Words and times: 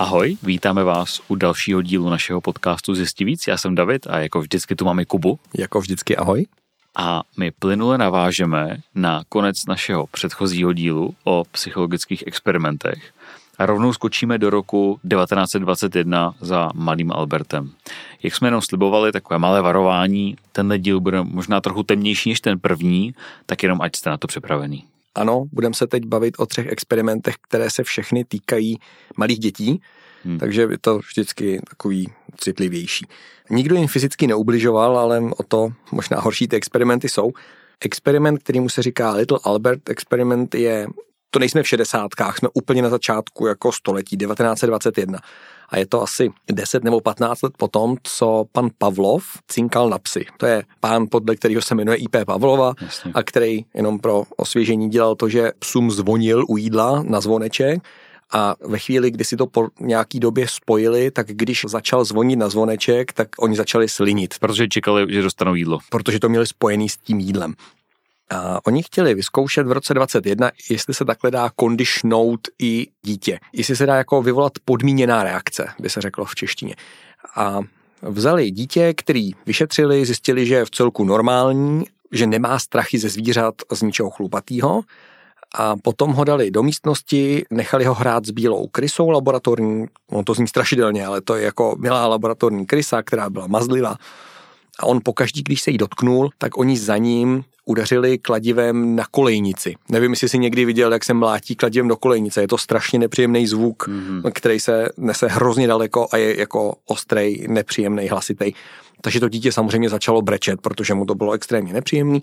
Ahoj, 0.00 0.36
vítáme 0.42 0.84
vás 0.84 1.20
u 1.28 1.34
dalšího 1.34 1.82
dílu 1.82 2.10
našeho 2.10 2.40
podcastu 2.40 2.94
Zjistí 2.94 3.24
víc. 3.24 3.46
Já 3.46 3.56
jsem 3.56 3.74
David 3.74 4.06
a 4.06 4.18
jako 4.18 4.40
vždycky 4.40 4.76
tu 4.76 4.84
máme 4.84 5.04
Kubu. 5.04 5.38
Jako 5.58 5.80
vždycky 5.80 6.16
ahoj. 6.16 6.46
A 6.96 7.22
my 7.36 7.50
plynule 7.50 7.98
navážeme 7.98 8.76
na 8.94 9.22
konec 9.28 9.66
našeho 9.66 10.06
předchozího 10.06 10.72
dílu 10.72 11.14
o 11.24 11.44
psychologických 11.50 12.24
experimentech 12.26 13.12
a 13.58 13.66
rovnou 13.66 13.92
skočíme 13.92 14.38
do 14.38 14.50
roku 14.50 15.00
1921 15.10 16.34
za 16.40 16.70
malým 16.74 17.12
Albertem. 17.12 17.70
Jak 18.22 18.34
jsme 18.34 18.48
jenom 18.48 18.62
slibovali, 18.62 19.12
takové 19.12 19.38
malé 19.38 19.62
varování, 19.62 20.36
tenhle 20.52 20.78
díl 20.78 21.00
bude 21.00 21.22
možná 21.22 21.60
trochu 21.60 21.82
temnější 21.82 22.28
než 22.28 22.40
ten 22.40 22.58
první, 22.58 23.14
tak 23.46 23.62
jenom 23.62 23.80
ať 23.80 23.96
jste 23.96 24.10
na 24.10 24.16
to 24.16 24.26
připravený. 24.26 24.84
Ano, 25.14 25.44
budeme 25.52 25.74
se 25.74 25.86
teď 25.86 26.04
bavit 26.06 26.34
o 26.38 26.46
třech 26.46 26.66
experimentech, 26.66 27.34
které 27.48 27.70
se 27.70 27.82
všechny 27.82 28.24
týkají 28.24 28.78
malých 29.16 29.38
dětí, 29.38 29.80
hmm. 30.24 30.38
takže 30.38 30.62
je 30.70 30.78
to 30.80 30.98
vždycky 30.98 31.60
takový 31.70 32.08
citlivější. 32.36 33.06
Nikdo 33.50 33.74
jim 33.74 33.88
fyzicky 33.88 34.26
neubližoval, 34.26 34.98
ale 34.98 35.22
o 35.36 35.42
to 35.42 35.68
možná 35.92 36.20
horší 36.20 36.48
ty 36.48 36.56
experimenty 36.56 37.08
jsou. 37.08 37.32
Experiment, 37.80 38.42
kterýmu 38.42 38.68
se 38.68 38.82
říká 38.82 39.12
Little 39.12 39.38
Albert 39.44 39.90
experiment, 39.90 40.54
je 40.54 40.86
to 41.30 41.38
nejsme 41.38 41.62
v 41.62 41.68
šedesátkách, 41.68 42.38
jsme 42.38 42.48
úplně 42.54 42.82
na 42.82 42.88
začátku 42.88 43.46
jako 43.46 43.72
století, 43.72 44.16
1921. 44.16 45.18
A 45.70 45.78
je 45.78 45.86
to 45.86 46.02
asi 46.02 46.30
10 46.52 46.84
nebo 46.84 47.00
15 47.00 47.42
let 47.42 47.52
potom, 47.56 47.96
co 48.02 48.44
pan 48.52 48.68
Pavlov 48.78 49.24
cinkal 49.48 49.90
na 49.90 49.98
psy. 49.98 50.26
To 50.36 50.46
je 50.46 50.62
pán, 50.80 51.06
podle 51.10 51.36
kterého 51.36 51.62
se 51.62 51.74
jmenuje 51.74 51.96
IP 51.96 52.16
Pavlova 52.26 52.74
Jasně. 52.80 53.12
a 53.14 53.22
který 53.22 53.64
jenom 53.74 53.98
pro 53.98 54.22
osvěžení 54.36 54.90
dělal 54.90 55.14
to, 55.14 55.28
že 55.28 55.52
psům 55.58 55.90
zvonil 55.90 56.44
u 56.48 56.56
jídla 56.56 57.02
na 57.02 57.20
zvoneček 57.20 57.82
a 58.32 58.54
ve 58.60 58.78
chvíli, 58.78 59.10
kdy 59.10 59.24
si 59.24 59.36
to 59.36 59.46
po 59.46 59.68
nějaký 59.80 60.20
době 60.20 60.48
spojili, 60.48 61.10
tak 61.10 61.26
když 61.26 61.64
začal 61.68 62.04
zvonit 62.04 62.38
na 62.38 62.48
zvoneček, 62.48 63.12
tak 63.12 63.28
oni 63.38 63.56
začali 63.56 63.88
slinit. 63.88 64.34
Protože 64.40 64.68
čekali, 64.68 65.06
že 65.08 65.22
dostanou 65.22 65.54
jídlo. 65.54 65.78
Protože 65.90 66.20
to 66.20 66.28
měli 66.28 66.46
spojený 66.46 66.88
s 66.88 66.96
tím 66.96 67.20
jídlem. 67.20 67.54
A 68.30 68.66
oni 68.66 68.82
chtěli 68.82 69.14
vyzkoušet 69.14 69.66
v 69.66 69.72
roce 69.72 69.94
21, 69.94 70.50
jestli 70.70 70.94
se 70.94 71.04
takhle 71.04 71.30
dá 71.30 71.50
kondišnout 71.56 72.40
i 72.58 72.86
dítě. 73.02 73.38
Jestli 73.52 73.76
se 73.76 73.86
dá 73.86 73.96
jako 73.96 74.22
vyvolat 74.22 74.52
podmíněná 74.64 75.22
reakce, 75.22 75.68
by 75.78 75.90
se 75.90 76.00
řeklo 76.00 76.24
v 76.24 76.34
češtině. 76.34 76.74
A 77.36 77.60
vzali 78.02 78.50
dítě, 78.50 78.94
který 78.94 79.30
vyšetřili, 79.46 80.06
zjistili, 80.06 80.46
že 80.46 80.54
je 80.54 80.64
v 80.64 80.70
celku 80.70 81.04
normální, 81.04 81.84
že 82.12 82.26
nemá 82.26 82.58
strachy 82.58 82.98
ze 82.98 83.08
zvířat 83.08 83.54
z 83.72 83.82
ničeho 83.82 84.10
chlupatýho 84.10 84.82
a 85.54 85.76
potom 85.76 86.12
ho 86.12 86.24
dali 86.24 86.50
do 86.50 86.62
místnosti, 86.62 87.44
nechali 87.50 87.84
ho 87.84 87.94
hrát 87.94 88.26
s 88.26 88.30
bílou 88.30 88.66
krysou 88.66 89.10
laboratorní, 89.10 89.86
on 90.10 90.24
to 90.24 90.34
zní 90.34 90.48
strašidelně, 90.48 91.06
ale 91.06 91.20
to 91.20 91.34
je 91.34 91.44
jako 91.44 91.76
milá 91.78 92.06
laboratorní 92.06 92.66
krysa, 92.66 93.02
která 93.02 93.30
byla 93.30 93.46
mazlivá. 93.46 93.96
A 94.80 94.86
on 94.86 95.00
pokaždý, 95.04 95.42
když 95.42 95.60
se 95.62 95.70
jí 95.70 95.78
dotknul, 95.78 96.30
tak 96.38 96.58
oni 96.58 96.76
za 96.76 96.96
ním 96.96 97.44
udeřili 97.64 98.18
kladivem 98.18 98.96
na 98.96 99.04
kolejnici. 99.10 99.74
Nevím, 99.88 100.10
jestli 100.10 100.28
si 100.28 100.38
někdy 100.38 100.64
viděl, 100.64 100.92
jak 100.92 101.04
se 101.04 101.14
mlátí 101.14 101.56
kladivem 101.56 101.88
do 101.88 101.96
kolejnice. 101.96 102.40
Je 102.40 102.48
to 102.48 102.58
strašně 102.58 102.98
nepříjemný 102.98 103.46
zvuk, 103.46 103.88
mm-hmm. 103.88 104.32
který 104.32 104.60
se 104.60 104.88
nese 104.96 105.26
hrozně 105.26 105.66
daleko 105.66 106.08
a 106.12 106.16
je 106.16 106.40
jako 106.40 106.74
ostrej, 106.86 107.46
nepříjemný, 107.48 108.08
hlasitý. 108.08 108.52
Takže 109.00 109.20
to 109.20 109.28
dítě 109.28 109.52
samozřejmě 109.52 109.88
začalo 109.88 110.22
brečet, 110.22 110.60
protože 110.60 110.94
mu 110.94 111.06
to 111.06 111.14
bylo 111.14 111.32
extrémně 111.32 111.72
nepříjemný. 111.72 112.22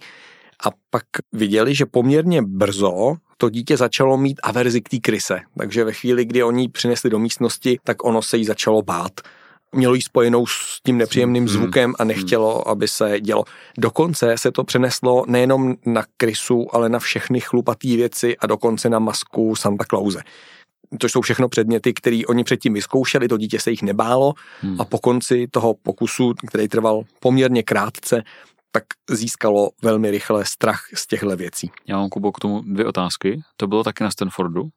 A 0.65 0.69
pak 0.89 1.03
viděli, 1.33 1.75
že 1.75 1.85
poměrně 1.85 2.41
brzo 2.41 3.15
to 3.37 3.49
dítě 3.49 3.77
začalo 3.77 4.17
mít 4.17 4.39
averzi 4.43 4.81
k 4.81 4.89
té 4.89 4.97
kryse. 4.97 5.39
Takže 5.57 5.83
ve 5.83 5.93
chvíli, 5.93 6.25
kdy 6.25 6.43
oni 6.43 6.63
ji 6.63 6.69
přinesli 6.69 7.09
do 7.09 7.19
místnosti, 7.19 7.79
tak 7.83 8.05
ono 8.05 8.21
se 8.21 8.37
jí 8.37 8.45
začalo 8.45 8.81
bát 8.81 9.21
mělo 9.75 9.93
jí 9.93 10.01
spojenou 10.01 10.45
s 10.45 10.79
tím 10.85 10.97
nepříjemným 10.97 11.43
hmm. 11.43 11.53
zvukem 11.53 11.93
a 11.99 12.03
nechtělo, 12.03 12.67
aby 12.67 12.87
se 12.87 13.19
dělo. 13.19 13.43
Dokonce 13.77 14.37
se 14.37 14.51
to 14.51 14.63
přeneslo 14.63 15.25
nejenom 15.27 15.75
na 15.85 16.03
krysu, 16.17 16.75
ale 16.75 16.89
na 16.89 16.99
všechny 16.99 17.39
chlupatý 17.39 17.95
věci 17.97 18.37
a 18.37 18.47
dokonce 18.47 18.89
na 18.89 18.99
masku 18.99 19.55
Santa 19.55 19.85
Clause. 19.89 20.21
To 20.99 21.09
jsou 21.09 21.21
všechno 21.21 21.49
předměty, 21.49 21.93
které 21.93 22.21
oni 22.27 22.43
předtím 22.43 22.73
vyzkoušeli, 22.73 23.27
to 23.27 23.37
dítě 23.37 23.59
se 23.59 23.71
jich 23.71 23.81
nebálo 23.81 24.33
hmm. 24.61 24.81
a 24.81 24.85
po 24.85 24.99
konci 24.99 25.47
toho 25.51 25.73
pokusu, 25.73 26.33
který 26.47 26.67
trval 26.67 27.03
poměrně 27.19 27.63
krátce, 27.63 28.23
tak 28.71 28.83
získalo 29.09 29.69
velmi 29.81 30.11
rychle 30.11 30.45
strach 30.45 30.81
z 30.93 31.07
těchto 31.07 31.35
věcí. 31.35 31.71
Já 31.87 31.97
mám, 31.97 32.09
Kubo, 32.09 32.31
k 32.31 32.39
tomu 32.39 32.61
dvě 32.61 32.85
otázky. 32.85 33.41
To 33.57 33.67
bylo 33.67 33.83
taky 33.83 34.03
na 34.03 34.11
Stanfordu? 34.11 34.69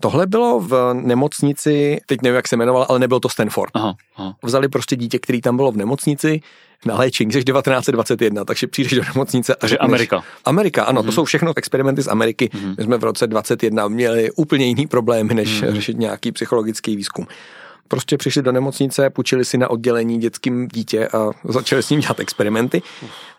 Tohle 0.00 0.26
bylo 0.26 0.60
v 0.60 0.94
nemocnici, 0.94 2.00
teď 2.06 2.22
nevím, 2.22 2.36
jak 2.36 2.48
se 2.48 2.56
jmenoval, 2.56 2.86
ale 2.88 2.98
nebyl 2.98 3.20
to 3.20 3.28
Stanford. 3.28 3.70
Aha, 3.74 3.94
aha. 4.16 4.34
Vzali 4.42 4.68
prostě 4.68 4.96
dítě, 4.96 5.18
který 5.18 5.40
tam 5.40 5.56
bylo 5.56 5.72
v 5.72 5.76
nemocnici 5.76 6.40
na 6.86 6.94
léčení, 6.94 7.32
jsi 7.32 7.44
1921, 7.44 8.44
takže 8.44 8.66
přijdeš 8.66 8.92
do 8.92 9.02
nemocnice. 9.14 9.54
A 9.54 9.66
řekneš, 9.66 9.84
Amerika. 9.88 10.24
Amerika, 10.44 10.84
ano, 10.84 11.00
mm-hmm. 11.00 11.04
to 11.04 11.06
mhm. 11.06 11.14
jsou 11.14 11.24
všechno 11.24 11.52
experimenty 11.56 12.02
z 12.02 12.08
Ameriky. 12.08 12.50
Mm-hmm. 12.52 12.74
My 12.78 12.84
jsme 12.84 12.98
v 12.98 13.04
roce 13.04 13.26
21 13.26 13.88
měli 13.88 14.30
úplně 14.30 14.66
jiný 14.66 14.86
problémy, 14.86 15.34
než 15.34 15.62
mm-hmm. 15.62 15.72
řešit 15.72 15.98
nějaký 15.98 16.32
psychologický 16.32 16.96
výzkum 16.96 17.26
prostě 17.88 18.18
přišli 18.18 18.42
do 18.42 18.52
nemocnice, 18.52 19.10
půjčili 19.10 19.44
si 19.44 19.58
na 19.58 19.70
oddělení 19.70 20.18
dětským 20.18 20.68
dítě 20.68 21.08
a 21.08 21.30
začali 21.44 21.82
s 21.82 21.90
ním 21.90 22.00
dělat 22.00 22.20
experimenty. 22.20 22.82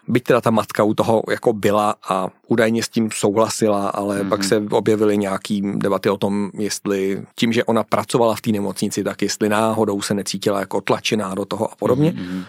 Byť 0.08 0.24
teda 0.24 0.42
ta 0.42 0.52
matka 0.52 0.84
u 0.84 0.94
toho 0.94 1.24
jako 1.30 1.54
byla 1.54 1.96
a 2.10 2.28
údajně 2.48 2.84
s 2.84 2.90
tím 2.90 3.10
souhlasila, 3.12 3.90
ale 3.90 4.22
mm-hmm. 4.22 4.30
pak 4.30 4.44
se 4.44 4.64
objevily 4.70 5.18
nějaký 5.18 5.62
debaty 5.76 6.10
o 6.10 6.18
tom, 6.18 6.52
jestli 6.54 7.22
tím, 7.36 7.54
že 7.54 7.64
ona 7.64 7.84
pracovala 7.84 8.36
v 8.36 8.42
té 8.42 8.52
nemocnici, 8.52 9.04
tak 9.04 9.22
jestli 9.22 9.50
náhodou 9.50 10.02
se 10.02 10.14
necítila 10.14 10.60
jako 10.60 10.82
tlačená 10.82 11.36
do 11.36 11.46
toho 11.46 11.72
a 11.72 11.76
podobně. 11.76 12.12
Mm-hmm. 12.12 12.44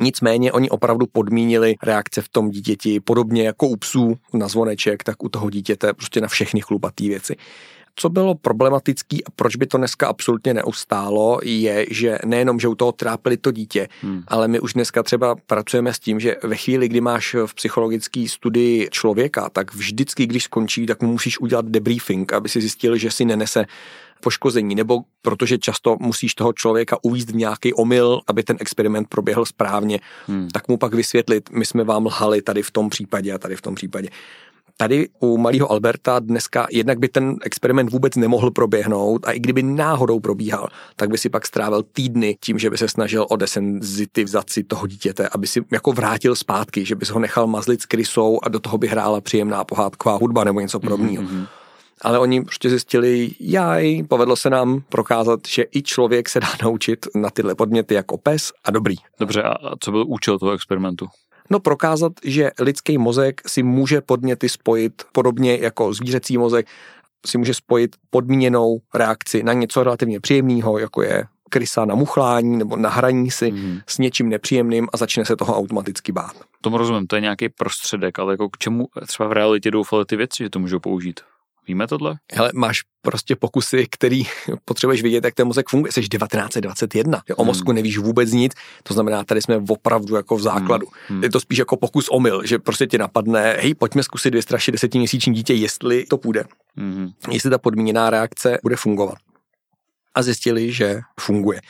Nicméně 0.00 0.52
oni 0.52 0.70
opravdu 0.70 1.06
podmínili 1.06 1.74
reakce 1.82 2.22
v 2.22 2.28
tom 2.28 2.50
dítěti, 2.50 3.00
podobně 3.00 3.42
jako 3.42 3.68
u 3.68 3.76
psů 3.76 4.16
na 4.32 4.48
zvoneček, 4.48 5.04
tak 5.04 5.22
u 5.22 5.28
toho 5.28 5.50
dítěte 5.50 5.92
prostě 5.92 6.20
na 6.20 6.28
všechny 6.28 6.60
chlupatý 6.60 7.08
věci. 7.08 7.36
Co 7.96 8.08
bylo 8.08 8.34
problematický 8.34 9.24
a 9.24 9.30
proč 9.36 9.56
by 9.56 9.66
to 9.66 9.78
dneska 9.78 10.06
absolutně 10.08 10.54
neustálo, 10.54 11.38
je, 11.42 11.86
že 11.90 12.18
nejenom, 12.24 12.60
že 12.60 12.68
u 12.68 12.74
toho 12.74 12.92
trápili 12.92 13.36
to 13.36 13.50
dítě, 13.50 13.88
hmm. 14.02 14.22
ale 14.28 14.48
my 14.48 14.60
už 14.60 14.72
dneska 14.72 15.02
třeba 15.02 15.36
pracujeme 15.46 15.94
s 15.94 15.98
tím, 15.98 16.20
že 16.20 16.36
ve 16.42 16.56
chvíli, 16.56 16.88
kdy 16.88 17.00
máš 17.00 17.36
v 17.46 17.54
psychologické 17.54 18.28
studii 18.28 18.88
člověka, 18.90 19.48
tak 19.48 19.74
vždycky, 19.74 20.26
když 20.26 20.44
skončí, 20.44 20.86
tak 20.86 21.02
mu 21.02 21.12
musíš 21.12 21.40
udělat 21.40 21.64
debriefing, 21.64 22.32
aby 22.32 22.48
si 22.48 22.60
zjistil, 22.60 22.96
že 22.96 23.10
si 23.10 23.24
nenese 23.24 23.66
poškození, 24.20 24.74
nebo 24.74 25.00
protože 25.22 25.58
často 25.58 25.96
musíš 26.00 26.34
toho 26.34 26.52
člověka 26.52 26.96
uvízt 27.02 27.30
v 27.30 27.36
nějaký 27.36 27.74
omyl, 27.74 28.20
aby 28.26 28.42
ten 28.42 28.56
experiment 28.60 29.08
proběhl 29.08 29.44
správně, 29.44 30.00
hmm. 30.26 30.48
tak 30.48 30.68
mu 30.68 30.76
pak 30.76 30.94
vysvětlit, 30.94 31.50
my 31.50 31.66
jsme 31.66 31.84
vám 31.84 32.06
lhali 32.06 32.42
tady 32.42 32.62
v 32.62 32.70
tom 32.70 32.90
případě 32.90 33.32
a 33.32 33.38
tady 33.38 33.56
v 33.56 33.62
tom 33.62 33.74
případě. 33.74 34.08
Tady 34.76 35.08
u 35.20 35.38
malého 35.38 35.70
Alberta 35.70 36.18
dneska 36.18 36.66
jednak 36.70 36.98
by 36.98 37.08
ten 37.08 37.36
experiment 37.42 37.90
vůbec 37.90 38.16
nemohl 38.16 38.50
proběhnout 38.50 39.26
a 39.26 39.32
i 39.32 39.40
kdyby 39.40 39.62
náhodou 39.62 40.20
probíhal, 40.20 40.68
tak 40.96 41.10
by 41.10 41.18
si 41.18 41.28
pak 41.28 41.46
strávil 41.46 41.82
týdny 41.82 42.36
tím, 42.40 42.58
že 42.58 42.70
by 42.70 42.78
se 42.78 42.88
snažil 42.88 43.26
o 43.30 43.36
desenzitivizaci 43.36 44.64
toho 44.64 44.86
dítěte, 44.86 45.28
aby 45.28 45.46
si 45.46 45.60
jako 45.72 45.92
vrátil 45.92 46.34
zpátky, 46.34 46.84
že 46.84 46.94
by 46.94 47.06
se 47.06 47.12
ho 47.12 47.20
nechal 47.20 47.46
mazlit 47.46 47.82
s 47.82 47.86
krysou 47.86 48.38
a 48.42 48.48
do 48.48 48.60
toho 48.60 48.78
by 48.78 48.88
hrála 48.88 49.20
příjemná 49.20 49.64
pohádková 49.64 50.16
hudba 50.16 50.44
nebo 50.44 50.60
něco 50.60 50.80
podobného. 50.80 51.24
Mm-hmm. 51.24 51.46
Ale 52.00 52.18
oni 52.18 52.42
prostě 52.42 52.70
zjistili, 52.70 53.30
jaj, 53.40 54.02
povedlo 54.02 54.36
se 54.36 54.50
nám 54.50 54.82
prokázat, 54.88 55.40
že 55.48 55.64
i 55.74 55.82
člověk 55.82 56.28
se 56.28 56.40
dá 56.40 56.48
naučit 56.62 57.06
na 57.14 57.30
tyhle 57.30 57.54
podměty 57.54 57.94
jako 57.94 58.18
pes 58.18 58.52
a 58.64 58.70
dobrý. 58.70 58.96
Dobře, 59.20 59.42
a 59.42 59.56
co 59.80 59.90
byl 59.90 60.04
účel 60.08 60.38
toho 60.38 60.52
experimentu? 60.52 61.06
No 61.50 61.60
prokázat, 61.60 62.12
že 62.24 62.50
lidský 62.60 62.98
mozek 62.98 63.40
si 63.46 63.62
může 63.62 64.00
podněty 64.00 64.48
spojit 64.48 65.02
podobně 65.12 65.56
jako 65.56 65.94
zvířecí 65.94 66.38
mozek, 66.38 66.66
si 67.26 67.38
může 67.38 67.54
spojit 67.54 67.96
podmíněnou 68.10 68.78
reakci 68.94 69.42
na 69.42 69.52
něco 69.52 69.84
relativně 69.84 70.20
příjemného, 70.20 70.78
jako 70.78 71.02
je 71.02 71.24
krysa 71.50 71.84
na 71.84 71.94
muchlání 71.94 72.56
nebo 72.56 72.76
na 72.76 72.88
hraní 72.88 73.30
si 73.30 73.52
mm. 73.52 73.78
s 73.86 73.98
něčím 73.98 74.28
nepříjemným 74.28 74.88
a 74.92 74.96
začne 74.96 75.24
se 75.24 75.36
toho 75.36 75.56
automaticky 75.56 76.12
bát. 76.12 76.32
Tomu 76.60 76.78
rozumím, 76.78 77.06
to 77.06 77.16
je 77.16 77.20
nějaký 77.20 77.48
prostředek, 77.48 78.18
ale 78.18 78.32
jako 78.32 78.48
k 78.48 78.58
čemu 78.58 78.86
třeba 79.06 79.28
v 79.28 79.32
realitě 79.32 79.70
doufali 79.70 80.04
ty 80.04 80.16
věci, 80.16 80.44
že 80.44 80.50
to 80.50 80.58
můžou 80.58 80.78
použít? 80.78 81.20
Víme 81.68 81.86
tohle? 81.86 82.16
Hele, 82.32 82.50
máš 82.54 82.80
prostě 83.02 83.36
pokusy, 83.36 83.86
který 83.90 84.22
potřebuješ 84.64 85.02
vidět, 85.02 85.24
jak 85.24 85.34
ten 85.34 85.46
mozek 85.46 85.68
funguje. 85.68 85.92
Jsi 85.92 86.00
1921, 86.00 87.22
o 87.36 87.42
hmm. 87.42 87.46
mozku 87.46 87.72
nevíš 87.72 87.98
vůbec 87.98 88.32
nic, 88.32 88.52
to 88.82 88.94
znamená, 88.94 89.24
tady 89.24 89.42
jsme 89.42 89.60
opravdu 89.68 90.16
jako 90.16 90.36
v 90.36 90.42
základu. 90.42 90.86
Hmm. 91.08 91.22
Je 91.22 91.30
to 91.30 91.40
spíš 91.40 91.58
jako 91.58 91.76
pokus 91.76 92.08
omyl, 92.08 92.46
že 92.46 92.58
prostě 92.58 92.86
ti 92.86 92.98
napadne, 92.98 93.56
hej, 93.60 93.74
pojďme 93.74 94.02
zkusit 94.02 94.34
vystrašit 94.34 94.72
desetiměsíční 94.72 95.34
dítě, 95.34 95.54
jestli 95.54 96.04
to 96.04 96.18
půjde. 96.18 96.44
Hmm. 96.76 97.10
Jestli 97.30 97.50
ta 97.50 97.58
podmíněná 97.58 98.10
reakce 98.10 98.58
bude 98.62 98.76
fungovat. 98.76 99.18
A 100.14 100.22
zjistili, 100.22 100.72
že 100.72 101.00
funguje. 101.20 101.60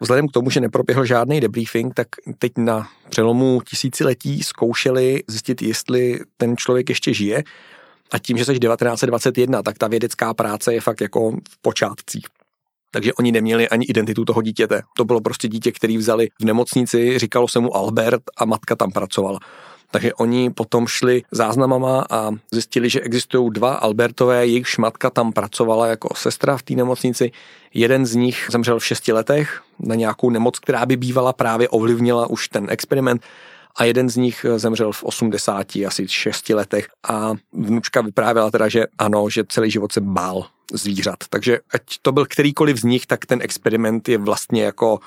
Vzhledem 0.00 0.28
k 0.28 0.32
tomu, 0.32 0.50
že 0.50 0.60
neproběhl 0.60 1.04
žádný 1.04 1.40
debriefing, 1.40 1.94
tak 1.94 2.08
teď 2.38 2.52
na 2.58 2.88
přelomu 3.08 3.60
tisíciletí 3.60 4.42
zkoušeli 4.42 5.22
zjistit, 5.26 5.62
jestli 5.62 6.20
ten 6.36 6.56
člověk 6.56 6.88
ještě 6.88 7.14
žije 7.14 7.44
a 8.12 8.18
tím, 8.18 8.38
že 8.38 8.44
jsi 8.44 8.58
1921, 8.58 9.62
tak 9.62 9.78
ta 9.78 9.88
vědecká 9.88 10.34
práce 10.34 10.74
je 10.74 10.80
fakt 10.80 11.00
jako 11.00 11.30
v 11.30 11.62
počátcích. 11.62 12.26
takže 12.94 13.14
oni 13.14 13.32
neměli 13.32 13.68
ani 13.68 13.84
identitu 13.84 14.24
toho 14.24 14.42
dítěte. 14.42 14.82
To 14.96 15.04
bylo 15.04 15.20
prostě 15.20 15.48
dítě, 15.48 15.72
který 15.72 15.96
vzali 15.96 16.28
v 16.40 16.44
nemocnici, 16.44 17.18
říkalo 17.18 17.48
se 17.48 17.60
mu 17.60 17.76
Albert 17.76 18.22
a 18.36 18.44
matka 18.44 18.76
tam 18.76 18.90
pracovala. 18.90 19.38
Takže 19.90 20.14
oni 20.14 20.50
potom 20.50 20.86
šli 20.86 21.22
záznamama 21.30 22.04
a 22.10 22.30
zjistili, 22.50 22.90
že 22.90 23.00
existují 23.00 23.50
dva 23.52 23.74
Albertové, 23.74 24.46
jejich 24.46 24.78
matka 24.78 25.10
tam 25.10 25.32
pracovala 25.32 25.86
jako 25.86 26.08
sestra 26.16 26.56
v 26.56 26.62
té 26.62 26.74
nemocnici. 26.74 27.30
Jeden 27.74 28.06
z 28.06 28.14
nich 28.14 28.48
zemřel 28.52 28.78
v 28.78 28.86
šesti 28.86 29.12
letech 29.12 29.62
na 29.78 29.94
nějakou 29.94 30.30
nemoc, 30.30 30.58
která 30.58 30.86
by 30.86 30.96
bývala 30.96 31.32
právě 31.32 31.68
ovlivnila 31.68 32.26
už 32.26 32.48
ten 32.48 32.66
experiment 32.70 33.22
a 33.76 33.84
jeden 33.84 34.10
z 34.10 34.16
nich 34.16 34.46
zemřel 34.56 34.92
v 34.92 35.04
80, 35.04 35.66
asi 35.86 36.08
6 36.08 36.48
letech 36.48 36.88
a 37.08 37.32
vnučka 37.52 38.00
vyprávěla 38.00 38.50
teda, 38.50 38.68
že 38.68 38.84
ano, 38.98 39.30
že 39.30 39.44
celý 39.48 39.70
život 39.70 39.92
se 39.92 40.00
bál 40.00 40.46
zvířat. 40.72 41.18
Takže 41.30 41.58
ať 41.74 41.82
to 42.02 42.12
byl 42.12 42.26
kterýkoliv 42.26 42.76
z 42.76 42.84
nich, 42.84 43.06
tak 43.06 43.26
ten 43.26 43.38
experiment 43.42 44.08
je 44.08 44.18
vlastně 44.18 44.62
jako 44.62 44.98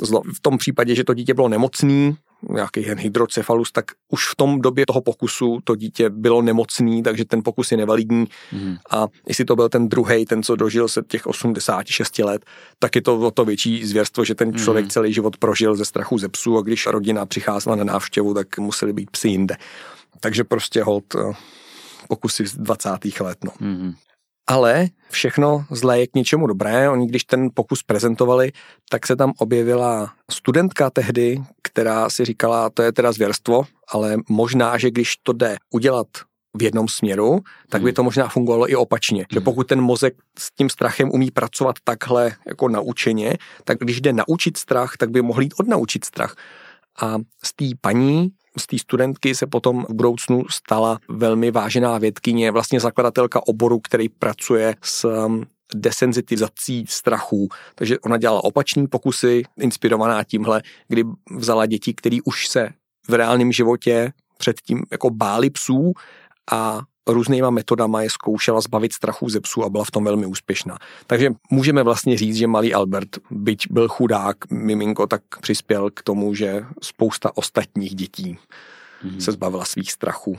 zlo. 0.00 0.22
V 0.36 0.40
tom 0.40 0.58
případě, 0.58 0.94
že 0.94 1.04
to 1.04 1.14
dítě 1.14 1.34
bylo 1.34 1.48
nemocný, 1.48 2.16
nějaký 2.50 2.82
jen 2.82 2.98
hydrocefalus, 2.98 3.72
tak 3.72 3.84
už 4.08 4.28
v 4.28 4.36
tom 4.36 4.60
době 4.60 4.86
toho 4.86 5.00
pokusu 5.00 5.58
to 5.64 5.76
dítě 5.76 6.10
bylo 6.10 6.42
nemocný, 6.42 7.02
takže 7.02 7.24
ten 7.24 7.42
pokus 7.44 7.70
je 7.72 7.76
nevalidní. 7.76 8.26
Mm. 8.52 8.76
A 8.90 9.06
jestli 9.28 9.44
to 9.44 9.56
byl 9.56 9.68
ten 9.68 9.88
druhý, 9.88 10.24
ten, 10.24 10.42
co 10.42 10.56
dožil 10.56 10.88
se 10.88 11.02
těch 11.08 11.26
86 11.26 12.18
let, 12.18 12.44
tak 12.78 12.96
je 12.96 13.02
to 13.02 13.18
o 13.18 13.30
to 13.30 13.44
větší 13.44 13.84
zvěrstvo, 13.84 14.24
že 14.24 14.34
ten 14.34 14.54
člověk 14.54 14.84
mm. 14.84 14.90
celý 14.90 15.12
život 15.12 15.36
prožil 15.36 15.76
ze 15.76 15.84
strachu 15.84 16.18
ze 16.18 16.28
psů 16.28 16.58
a 16.58 16.62
když 16.62 16.86
rodina 16.86 17.26
přicházela 17.26 17.76
na 17.76 17.84
návštěvu, 17.84 18.34
tak 18.34 18.58
museli 18.58 18.92
být 18.92 19.10
psy 19.10 19.28
jinde. 19.28 19.56
Takže 20.20 20.44
prostě 20.44 20.82
hold 20.82 21.14
eh, 21.14 21.32
pokusy 22.08 22.46
z 22.46 22.56
20. 22.56 22.90
let. 23.20 23.38
No. 23.44 23.52
Mm 23.60 23.92
ale 24.52 24.88
všechno 25.10 25.64
zlé 25.70 26.00
je 26.00 26.06
k 26.06 26.14
něčemu 26.14 26.46
dobré. 26.46 26.90
Oni, 26.90 27.06
když 27.06 27.24
ten 27.24 27.48
pokus 27.54 27.82
prezentovali, 27.82 28.52
tak 28.90 29.06
se 29.06 29.16
tam 29.16 29.32
objevila 29.38 30.12
studentka 30.30 30.90
tehdy, 30.90 31.42
která 31.62 32.10
si 32.10 32.24
říkala, 32.24 32.70
to 32.70 32.82
je 32.82 32.92
teda 32.92 33.12
zvěrstvo, 33.12 33.64
ale 33.88 34.16
možná, 34.28 34.78
že 34.78 34.90
když 34.90 35.16
to 35.22 35.32
jde 35.32 35.56
udělat 35.70 36.06
v 36.56 36.62
jednom 36.62 36.88
směru, 36.88 37.40
tak 37.68 37.82
by 37.82 37.90
hmm. 37.90 37.94
to 37.94 38.02
možná 38.02 38.28
fungovalo 38.28 38.70
i 38.70 38.76
opačně. 38.76 39.26
Že 39.32 39.38
hmm. 39.38 39.44
pokud 39.44 39.66
ten 39.66 39.80
mozek 39.80 40.14
s 40.38 40.50
tím 40.54 40.70
strachem 40.70 41.10
umí 41.12 41.30
pracovat 41.30 41.76
takhle 41.84 42.32
jako 42.46 42.68
naučeně, 42.68 43.36
tak 43.64 43.78
když 43.78 44.00
jde 44.00 44.12
naučit 44.12 44.56
strach, 44.56 44.96
tak 44.98 45.10
by 45.10 45.22
mohl 45.22 45.42
jít 45.42 45.54
odnaučit 45.60 46.04
strach. 46.04 46.36
A 47.02 47.16
z 47.44 47.52
té 47.52 47.64
paní 47.80 48.28
z 48.58 48.66
té 48.66 48.78
studentky 48.78 49.34
se 49.34 49.46
potom 49.46 49.86
v 49.88 49.94
budoucnu 49.94 50.42
stala 50.50 50.98
velmi 51.08 51.50
vážená 51.50 51.98
vědkyně, 51.98 52.50
vlastně 52.50 52.80
zakladatelka 52.80 53.46
oboru, 53.46 53.80
který 53.80 54.08
pracuje 54.08 54.74
s 54.82 55.04
um, 55.04 55.44
desenzitizací 55.74 56.84
strachů. 56.88 57.48
Takže 57.74 57.98
ona 57.98 58.16
dělala 58.16 58.44
opační 58.44 58.86
pokusy, 58.86 59.42
inspirovaná 59.58 60.24
tímhle, 60.24 60.62
kdy 60.88 61.04
vzala 61.30 61.66
děti, 61.66 61.94
které 61.94 62.18
už 62.24 62.48
se 62.48 62.68
v 63.08 63.14
reálném 63.14 63.52
životě 63.52 64.12
předtím 64.38 64.82
jako 64.90 65.10
báli 65.10 65.50
psů 65.50 65.92
a 66.52 66.80
různýma 67.06 67.50
metodama 67.50 68.02
je 68.02 68.10
zkoušela 68.10 68.60
zbavit 68.60 68.92
strachu 68.92 69.28
ze 69.28 69.40
psů 69.40 69.64
a 69.64 69.68
byla 69.68 69.84
v 69.84 69.90
tom 69.90 70.04
velmi 70.04 70.26
úspěšná. 70.26 70.78
Takže 71.06 71.30
můžeme 71.50 71.82
vlastně 71.82 72.18
říct, 72.18 72.36
že 72.36 72.46
malý 72.46 72.74
Albert, 72.74 73.18
byť 73.30 73.66
byl 73.70 73.88
chudák, 73.88 74.36
miminko, 74.50 75.06
tak 75.06 75.22
přispěl 75.40 75.90
k 75.90 76.02
tomu, 76.02 76.34
že 76.34 76.64
spousta 76.82 77.36
ostatních 77.36 77.94
dětí 77.94 78.38
mm-hmm. 79.04 79.18
se 79.18 79.32
zbavila 79.32 79.64
svých 79.64 79.92
strachů. 79.92 80.38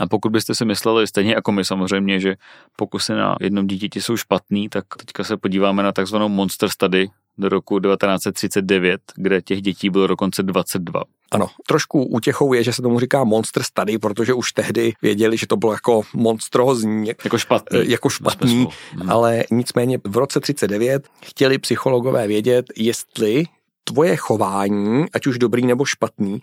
A 0.00 0.06
pokud 0.06 0.32
byste 0.32 0.54
si 0.54 0.64
mysleli, 0.64 1.06
stejně 1.06 1.34
jako 1.34 1.52
my 1.52 1.64
samozřejmě, 1.64 2.20
že 2.20 2.36
pokusy 2.76 3.12
na 3.12 3.36
jednom 3.40 3.66
dítěti 3.66 4.02
jsou 4.02 4.16
špatný, 4.16 4.68
tak 4.68 4.84
teďka 4.98 5.24
se 5.24 5.36
podíváme 5.36 5.82
na 5.82 5.92
takzvanou 5.92 6.28
monster 6.28 6.68
study 6.68 7.10
do 7.38 7.48
roku 7.48 7.80
1939, 7.80 9.00
kde 9.16 9.42
těch 9.42 9.62
dětí 9.62 9.90
bylo 9.90 10.06
dokonce 10.06 10.42
22. 10.42 11.02
Ano, 11.30 11.46
trošku 11.66 12.04
útěchou 12.04 12.52
je, 12.52 12.64
že 12.64 12.72
se 12.72 12.82
tomu 12.82 13.00
říká 13.00 13.24
monster 13.24 13.62
study, 13.62 13.98
protože 13.98 14.34
už 14.34 14.52
tehdy 14.52 14.92
věděli, 15.02 15.36
že 15.36 15.46
to 15.46 15.56
bylo 15.56 15.72
jako 15.72 16.02
monstrózní. 16.14 17.08
Jako 17.24 17.38
špatný. 17.38 17.80
Eh, 17.80 17.84
jako 17.90 18.08
špatný, 18.08 18.68
hmm. 18.92 19.10
ale 19.10 19.44
nicméně 19.50 19.98
v 20.04 20.16
roce 20.16 20.40
39 20.40 21.08
chtěli 21.24 21.58
psychologové 21.58 22.26
vědět, 22.26 22.66
jestli 22.76 23.44
tvoje 23.84 24.16
chování, 24.16 25.04
ať 25.12 25.26
už 25.26 25.38
dobrý 25.38 25.66
nebo 25.66 25.84
špatný, 25.84 26.40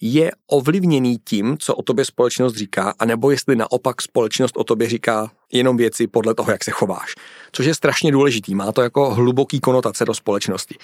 je 0.00 0.30
ovlivněný 0.46 1.18
tím, 1.24 1.58
co 1.58 1.74
o 1.74 1.82
tobě 1.82 2.04
společnost 2.04 2.54
říká, 2.54 2.94
anebo 2.98 3.30
jestli 3.30 3.56
naopak 3.56 4.02
společnost 4.02 4.56
o 4.56 4.64
tobě 4.64 4.88
říká 4.88 5.30
jenom 5.52 5.76
věci 5.76 6.06
podle 6.06 6.34
toho, 6.34 6.50
jak 6.50 6.64
se 6.64 6.70
chováš. 6.70 7.14
Což 7.52 7.66
je 7.66 7.74
strašně 7.74 8.12
důležitý, 8.12 8.54
má 8.54 8.72
to 8.72 8.82
jako 8.82 9.14
hluboký 9.14 9.60
konotace 9.60 10.04
do 10.04 10.14
společnosti. 10.14 10.74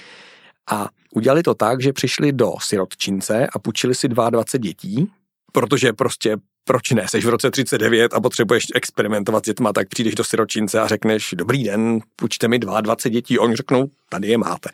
A 0.70 0.88
udělali 1.14 1.42
to 1.42 1.54
tak, 1.54 1.82
že 1.82 1.92
přišli 1.92 2.32
do 2.32 2.52
sirotčince 2.62 3.46
a 3.46 3.58
půjčili 3.58 3.94
si 3.94 4.08
22 4.08 4.58
dětí, 4.58 5.10
protože 5.52 5.92
prostě 5.92 6.36
proč 6.64 6.90
ne, 6.90 7.06
seš 7.08 7.24
v 7.24 7.28
roce 7.28 7.50
39 7.50 8.14
a 8.14 8.20
potřebuješ 8.20 8.64
experimentovat 8.74 9.44
s 9.44 9.46
dětma, 9.46 9.72
tak 9.72 9.88
přijdeš 9.88 10.14
do 10.14 10.24
siročince 10.24 10.80
a 10.80 10.86
řekneš, 10.86 11.34
dobrý 11.36 11.64
den, 11.64 12.00
půjčte 12.16 12.48
mi 12.48 12.58
22 12.58 13.10
dětí. 13.10 13.38
Oni 13.38 13.56
řeknou, 13.56 13.86
tady 14.08 14.28
je 14.28 14.38
máte. 14.38 14.70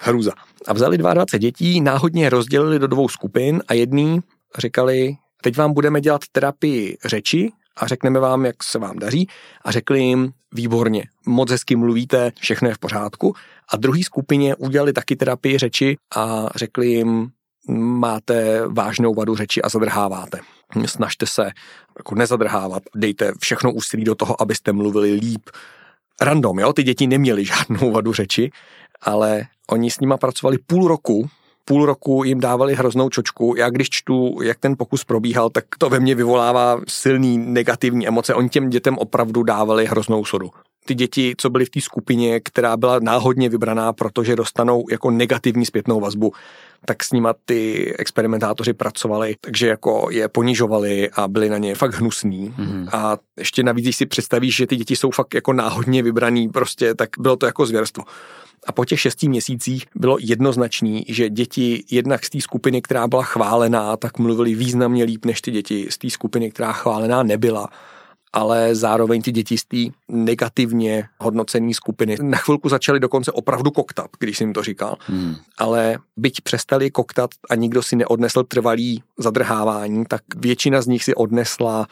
Hruza. 0.00 0.32
A 0.66 0.72
vzali 0.72 0.98
22 0.98 1.38
dětí, 1.38 1.80
náhodně 1.80 2.30
rozdělili 2.30 2.78
do 2.78 2.86
dvou 2.86 3.08
skupin 3.08 3.62
a 3.68 3.74
jedný 3.74 4.20
říkali, 4.58 5.16
teď 5.42 5.56
vám 5.56 5.72
budeme 5.72 6.00
dělat 6.00 6.20
terapii 6.32 6.96
řeči 7.04 7.52
a 7.76 7.86
řekneme 7.86 8.20
vám, 8.20 8.44
jak 8.44 8.64
se 8.64 8.78
vám 8.78 8.98
daří. 8.98 9.28
A 9.64 9.70
řekli 9.70 10.00
jim, 10.00 10.32
výborně, 10.52 11.04
moc 11.26 11.50
hezky 11.50 11.76
mluvíte, 11.76 12.32
všechno 12.40 12.68
je 12.68 12.74
v 12.74 12.78
pořádku. 12.78 13.34
A 13.72 13.76
druhý 13.76 14.04
skupině 14.04 14.56
udělali 14.56 14.92
taky 14.92 15.16
terapii 15.16 15.58
řeči 15.58 15.96
a 16.16 16.48
řekli 16.56 16.86
jim, 16.86 17.30
máte 17.98 18.62
vážnou 18.68 19.14
vadu 19.14 19.36
řeči 19.36 19.62
a 19.62 19.68
zadrháváte. 19.68 20.40
Snažte 20.86 21.26
se 21.26 21.50
jako 21.98 22.14
nezadrhávat, 22.14 22.82
dejte 22.96 23.32
všechno 23.40 23.72
úsilí 23.72 24.04
do 24.04 24.14
toho, 24.14 24.42
abyste 24.42 24.72
mluvili 24.72 25.12
líp. 25.12 25.50
Random, 26.20 26.58
jo, 26.58 26.72
ty 26.72 26.82
děti 26.82 27.06
neměly 27.06 27.44
žádnou 27.44 27.92
vadu 27.92 28.12
řeči, 28.12 28.50
ale 29.04 29.42
oni 29.70 29.90
s 29.90 30.00
nima 30.00 30.16
pracovali 30.16 30.58
půl 30.66 30.88
roku, 30.88 31.28
půl 31.64 31.86
roku 31.86 32.24
jim 32.24 32.40
dávali 32.40 32.74
hroznou 32.74 33.08
čočku. 33.08 33.54
Já 33.56 33.70
když 33.70 33.90
čtu, 33.90 34.38
jak 34.42 34.58
ten 34.58 34.74
pokus 34.78 35.04
probíhal, 35.04 35.50
tak 35.50 35.64
to 35.78 35.90
ve 35.90 36.00
mně 36.00 36.14
vyvolává 36.14 36.80
silný 36.88 37.38
negativní 37.38 38.08
emoce. 38.08 38.34
Oni 38.34 38.48
těm 38.48 38.70
dětem 38.70 38.98
opravdu 38.98 39.42
dávali 39.42 39.86
hroznou 39.86 40.24
sodu. 40.24 40.50
Ty 40.86 40.94
děti, 40.94 41.34
co 41.38 41.50
byly 41.50 41.64
v 41.64 41.70
té 41.70 41.80
skupině, 41.80 42.40
která 42.40 42.76
byla 42.76 42.98
náhodně 42.98 43.48
vybraná, 43.48 43.92
protože 43.92 44.36
dostanou 44.36 44.84
jako 44.90 45.10
negativní 45.10 45.66
zpětnou 45.66 46.00
vazbu, 46.00 46.32
tak 46.84 47.04
s 47.04 47.12
nima 47.12 47.34
ty 47.44 47.94
experimentátoři 47.98 48.72
pracovali, 48.72 49.34
takže 49.40 49.68
jako 49.68 50.08
je 50.10 50.28
ponižovali 50.28 51.10
a 51.10 51.28
byli 51.28 51.48
na 51.48 51.58
ně 51.58 51.74
fakt 51.74 51.94
hnusní. 51.94 52.54
Mm-hmm. 52.58 52.88
A 52.92 53.16
ještě 53.38 53.62
navíc, 53.62 53.84
když 53.84 53.96
si 53.96 54.06
představíš, 54.06 54.56
že 54.56 54.66
ty 54.66 54.76
děti 54.76 54.96
jsou 54.96 55.10
fakt 55.10 55.34
jako 55.34 55.52
náhodně 55.52 56.02
vybraný, 56.02 56.48
prostě, 56.48 56.94
tak 56.94 57.08
bylo 57.18 57.36
to 57.36 57.46
jako 57.46 57.66
zvěrstvo. 57.66 58.04
A 58.66 58.72
po 58.72 58.84
těch 58.84 59.00
šesti 59.00 59.28
měsících 59.28 59.86
bylo 59.94 60.16
jednoznačný, 60.20 61.04
že 61.08 61.30
děti 61.30 61.84
jednak 61.90 62.24
z 62.24 62.30
té 62.30 62.40
skupiny, 62.40 62.82
která 62.82 63.08
byla 63.08 63.22
chválená, 63.22 63.96
tak 63.96 64.18
mluvili 64.18 64.54
významně 64.54 65.04
líp 65.04 65.24
než 65.24 65.40
ty 65.40 65.50
děti 65.50 65.86
z 65.90 65.98
té 65.98 66.10
skupiny, 66.10 66.50
která 66.50 66.72
chválená 66.72 67.22
nebyla 67.22 67.68
ale 68.34 68.74
zároveň 68.74 69.22
ty 69.22 69.32
děti 69.32 69.58
z 69.58 69.64
té 69.64 69.76
negativně 70.08 71.08
hodnocené 71.18 71.74
skupiny 71.74 72.16
na 72.22 72.38
chvilku 72.38 72.68
začaly 72.68 73.00
dokonce 73.00 73.32
opravdu 73.32 73.70
koktat, 73.70 74.10
když 74.18 74.38
jsem 74.38 74.46
jim 74.46 74.54
to 74.54 74.62
říkal. 74.62 74.96
Hmm. 75.06 75.36
Ale 75.58 75.98
byť 76.16 76.40
přestali 76.40 76.90
koktat 76.90 77.30
a 77.50 77.54
nikdo 77.54 77.82
si 77.82 77.96
neodnesl 77.96 78.42
trvalý 78.42 79.02
zadrhávání, 79.18 80.04
tak 80.04 80.22
většina 80.36 80.82
z 80.82 80.86
nich 80.86 81.04
si 81.04 81.14
odnesla 81.14 81.86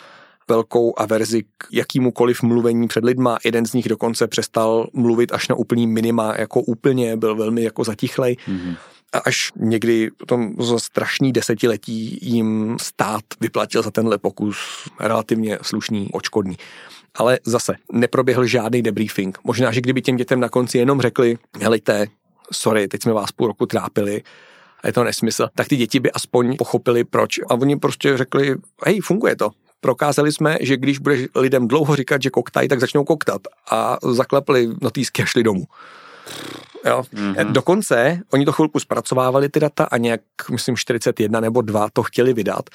velkou 0.49 0.95
averzi 0.97 1.43
k 1.43 1.67
jakýmukoliv 1.73 2.43
mluvení 2.43 2.89
před 2.89 3.05
lidma. 3.05 3.39
Jeden 3.45 3.67
z 3.67 3.73
nich 3.73 3.89
dokonce 3.89 4.27
přestal 4.27 4.87
mluvit 4.93 5.33
až 5.33 5.49
na 5.49 5.55
úplný 5.55 5.87
minima, 5.87 6.35
jako 6.39 6.61
úplně, 6.61 7.17
byl 7.17 7.37
velmi 7.37 7.63
jako 7.63 7.85
zatichlej. 7.85 8.37
Mm-hmm. 8.49 8.77
A 9.13 9.19
až 9.19 9.53
někdy 9.57 10.11
tom 10.27 10.55
za 10.59 10.79
strašný 10.79 11.33
desetiletí 11.33 12.19
jim 12.23 12.77
stát 12.81 13.25
vyplatil 13.41 13.83
za 13.83 13.91
tenhle 13.91 14.19
pokus 14.19 14.57
relativně 15.01 15.59
slušný 15.63 16.09
očkodný. 16.13 16.57
Ale 17.15 17.39
zase 17.45 17.75
neproběhl 17.93 18.47
žádný 18.47 18.83
debriefing. 18.83 19.39
Možná, 19.45 19.73
že 19.73 19.81
kdyby 19.81 20.03
těm 20.03 20.17
dětem 20.17 20.41
na 20.41 20.49
konci 20.49 20.79
jenom 20.79 21.01
řekli, 21.01 21.39
helejte, 21.61 22.07
sorry, 22.53 22.89
teď 22.89 23.03
jsme 23.03 23.13
vás 23.13 23.33
půl 23.33 23.47
roku 23.47 23.67
trápili, 23.67 24.23
a 24.83 24.87
je 24.87 24.93
to 24.93 25.05
nesmysl, 25.05 25.49
tak 25.55 25.69
ty 25.69 25.77
děti 25.77 26.01
by 26.01 26.13
aspoň 26.13 26.57
pochopili 26.57 27.05
proč. 27.05 27.39
A 27.51 27.55
oni 27.55 27.77
prostě 27.77 28.17
řekli, 28.17 28.57
hej, 28.87 29.01
funguje 29.01 29.37
to, 29.37 29.51
prokázali 29.83 30.33
jsme, 30.33 30.57
že 30.61 30.77
když 30.77 30.99
budeš 30.99 31.27
lidem 31.35 31.69
dlouho 31.69 31.97
říkat, 31.97 32.23
že 32.23 32.31
koktají, 32.31 32.69
tak 32.69 32.81
začnou 32.81 33.05
koktat 33.05 33.41
a 33.71 33.99
zaklepli 34.13 34.69
notýsky 34.81 35.23
a 35.23 35.27
šli 35.27 35.43
domů. 35.43 35.65
Jo. 36.87 37.03
Mm-hmm. 37.15 37.53
Dokonce 37.53 38.21
oni 38.33 38.45
to 38.45 38.53
chvilku 38.53 38.81
zpracovávali 38.81 39.49
ty 39.49 39.61
data 39.61 39.85
a 39.85 39.97
nějak, 39.97 40.21
myslím, 40.51 40.77
41 40.77 41.41
nebo 41.41 41.63
2 41.63 41.89
to 41.93 42.03
chtěli 42.03 42.33
vydat 42.33 42.71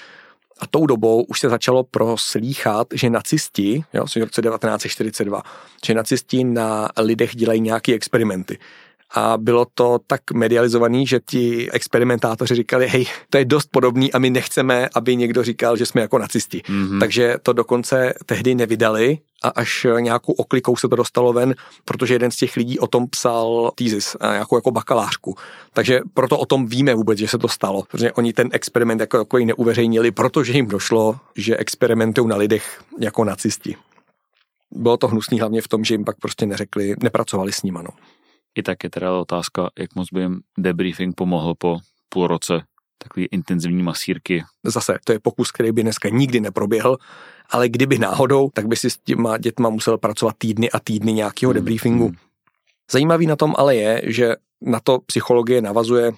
A 0.59 0.67
tou 0.67 0.85
dobou 0.85 1.23
už 1.23 1.39
se 1.39 1.49
začalo 1.49 1.83
proslýchat, 1.83 2.87
že 2.93 3.09
nacisti, 3.09 3.83
jo, 3.93 4.05
v 4.05 4.15
roce 4.15 4.41
1942, 4.41 5.41
že 5.85 5.93
nacisti 5.93 6.43
na 6.43 6.89
lidech 6.97 7.35
dělají 7.35 7.61
nějaké 7.61 7.93
experimenty 7.93 8.59
a 9.15 9.37
bylo 9.37 9.65
to 9.73 9.99
tak 10.07 10.31
medializovaný, 10.33 11.07
že 11.07 11.19
ti 11.25 11.71
experimentátoři 11.71 12.55
říkali, 12.55 12.87
hej, 12.87 13.05
to 13.29 13.37
je 13.37 13.45
dost 13.45 13.69
podobný 13.71 14.13
a 14.13 14.19
my 14.19 14.29
nechceme, 14.29 14.89
aby 14.95 15.15
někdo 15.15 15.43
říkal, 15.43 15.77
že 15.77 15.85
jsme 15.85 16.01
jako 16.01 16.17
nacisti. 16.17 16.61
Mm-hmm. 16.65 16.99
Takže 16.99 17.35
to 17.43 17.53
dokonce 17.53 18.13
tehdy 18.25 18.55
nevydali 18.55 19.17
a 19.43 19.49
až 19.49 19.87
nějakou 19.99 20.33
oklikou 20.33 20.75
se 20.75 20.87
to 20.87 20.95
dostalo 20.95 21.33
ven, 21.33 21.55
protože 21.85 22.13
jeden 22.13 22.31
z 22.31 22.35
těch 22.35 22.55
lidí 22.55 22.79
o 22.79 22.87
tom 22.87 23.07
psal 23.07 23.71
týzis, 23.75 24.17
nějakou 24.21 24.55
jako 24.55 24.71
bakalářku. 24.71 25.35
Takže 25.73 25.99
proto 26.13 26.39
o 26.39 26.45
tom 26.45 26.67
víme 26.67 26.95
vůbec, 26.95 27.19
že 27.19 27.27
se 27.27 27.37
to 27.37 27.47
stalo, 27.47 27.83
protože 27.91 28.11
oni 28.11 28.33
ten 28.33 28.49
experiment 28.51 29.01
jako 29.01 29.17
takový 29.17 29.45
neuveřejnili, 29.45 30.11
protože 30.11 30.53
jim 30.53 30.67
došlo, 30.67 31.19
že 31.35 31.57
experimentují 31.57 32.27
na 32.27 32.35
lidech 32.35 32.81
jako 32.99 33.23
nacisti. 33.23 33.75
Bylo 34.71 34.97
to 34.97 35.07
hnusný 35.07 35.39
hlavně 35.39 35.61
v 35.61 35.67
tom, 35.67 35.83
že 35.83 35.93
jim 35.93 36.05
pak 36.05 36.19
prostě 36.19 36.45
neřekli, 36.45 36.95
nepracovali 37.03 37.51
s 37.51 37.63
nima. 37.63 37.81
No. 37.81 37.89
I 38.57 38.63
tak 38.63 38.83
je 38.83 38.89
teda 38.89 39.19
otázka, 39.19 39.69
jak 39.79 39.95
moc 39.95 40.07
by 40.13 40.21
jim 40.21 40.41
debriefing 40.57 41.15
pomohl 41.15 41.55
po 41.57 41.79
půl 42.09 42.27
roce 42.27 42.63
takový 42.97 43.25
intenzivní 43.31 43.83
masírky. 43.83 44.43
Zase, 44.63 44.97
to 45.03 45.11
je 45.11 45.19
pokus, 45.19 45.51
který 45.51 45.71
by 45.71 45.83
dneska 45.83 46.09
nikdy 46.09 46.39
neproběhl, 46.39 46.97
ale 47.49 47.69
kdyby 47.69 47.99
náhodou, 47.99 48.49
tak 48.53 48.67
by 48.67 48.75
si 48.75 48.89
s 48.89 48.97
těma 48.97 49.37
dětma 49.37 49.69
musel 49.69 49.97
pracovat 49.97 50.35
týdny 50.37 50.71
a 50.71 50.79
týdny 50.79 51.13
nějakého 51.13 51.49
hmm. 51.49 51.55
debriefingu. 51.55 52.05
Hmm. 52.05 52.15
Zajímavý 52.91 53.27
na 53.27 53.35
tom 53.35 53.55
ale 53.57 53.75
je, 53.75 54.01
že 54.05 54.35
na 54.61 54.79
to 54.79 54.99
psychologie 54.99 55.61
navazuje 55.61 56.11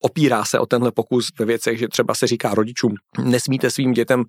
opírá 0.00 0.44
se 0.44 0.58
o 0.58 0.66
tenhle 0.66 0.92
pokus 0.92 1.32
ve 1.38 1.44
věcech, 1.44 1.78
že 1.78 1.88
třeba 1.88 2.14
se 2.14 2.26
říká 2.26 2.54
rodičům, 2.54 2.94
nesmíte 3.24 3.70
svým 3.70 3.92
dětem 3.92 4.24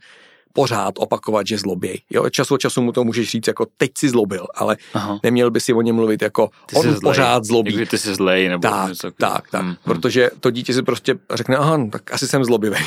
pořád 0.54 0.94
opakovat, 0.98 1.48
že 1.48 1.58
zlobí. 1.58 2.02
Jo, 2.10 2.30
čas 2.30 2.52
od 2.52 2.58
času 2.58 2.82
mu 2.82 2.92
to 2.92 3.04
můžeš 3.04 3.30
říct 3.30 3.48
jako 3.48 3.68
teď 3.78 3.92
si 3.98 4.10
zlobil, 4.10 4.48
ale 4.56 4.78
Aha. 4.94 5.20
neměl 5.24 5.52
by 5.52 5.60
si 5.60 5.74
o 5.74 5.82
něm 5.82 5.96
mluvit 5.96 6.22
jako 6.22 6.50
ty 6.66 6.76
on 6.76 6.96
pořád 7.04 7.46
zlobí. 7.46 7.76
Jak 7.76 7.90
ty 7.90 7.98
jsi 7.98 8.16
zlej 8.16 8.48
nebo 8.50 8.62
tak, 8.62 8.90
něco. 8.90 9.12
tak, 9.12 9.50
tak, 9.52 9.62
hmm. 9.62 9.76
protože 9.84 10.30
to 10.40 10.52
dítě 10.52 10.74
si 10.74 10.84
prostě 10.84 11.16
řekne, 11.34 11.58
aha, 11.58 11.78
no, 11.78 11.90
tak 11.90 12.14
asi 12.14 12.28
jsem 12.28 12.44
zlobivý. 12.44 12.78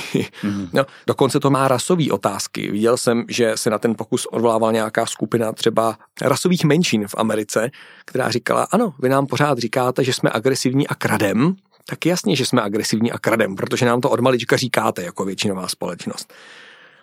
Hmm. 0.42 0.68
No, 0.72 0.84
dokonce 1.06 1.40
to 1.40 1.50
má 1.50 1.68
rasové 1.68 2.04
otázky. 2.10 2.70
Viděl 2.70 2.96
jsem, 2.96 3.24
že 3.28 3.52
se 3.54 3.70
na 3.70 3.78
ten 3.78 3.94
pokus 3.94 4.26
odvolával 4.26 4.72
nějaká 4.72 5.06
skupina 5.06 5.52
třeba 5.52 5.98
rasových 6.22 6.64
menšin 6.64 7.08
v 7.08 7.14
Americe, 7.18 7.70
která 8.04 8.30
říkala, 8.30 8.66
ano, 8.70 8.94
vy 8.98 9.08
nám 9.08 9.26
pořád 9.26 9.58
říkáte, 9.58 10.04
že 10.04 10.12
jsme 10.12 10.30
agresivní 10.32 10.88
a 10.88 10.94
kradem, 10.94 11.56
tak 11.88 12.06
jasně, 12.06 12.36
že 12.36 12.46
jsme 12.46 12.62
agresivní 12.62 13.12
a 13.12 13.18
kradem, 13.18 13.56
protože 13.56 13.86
nám 13.86 14.00
to 14.00 14.10
od 14.10 14.20
malička 14.20 14.56
říkáte 14.56 15.02
jako 15.02 15.24
většinová 15.24 15.68
společnost 15.68 16.32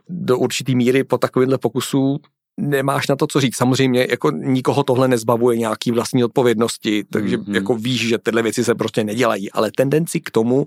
do 0.09 0.37
určitý 0.37 0.75
míry 0.75 1.03
po 1.03 1.17
takovémhle 1.17 1.57
pokusu 1.57 2.19
nemáš 2.57 3.07
na 3.07 3.15
to, 3.15 3.27
co 3.27 3.41
říct. 3.41 3.55
Samozřejmě 3.55 4.07
jako 4.09 4.31
nikoho 4.31 4.83
tohle 4.83 5.07
nezbavuje 5.07 5.57
nějaký 5.57 5.91
vlastní 5.91 6.23
odpovědnosti, 6.23 7.03
takže 7.09 7.37
mm-hmm. 7.37 7.55
jako 7.55 7.75
víš, 7.75 8.07
že 8.07 8.17
tyhle 8.17 8.41
věci 8.41 8.63
se 8.63 8.75
prostě 8.75 9.03
nedělají, 9.03 9.51
ale 9.51 9.71
tendenci 9.75 10.19
k 10.19 10.31
tomu 10.31 10.65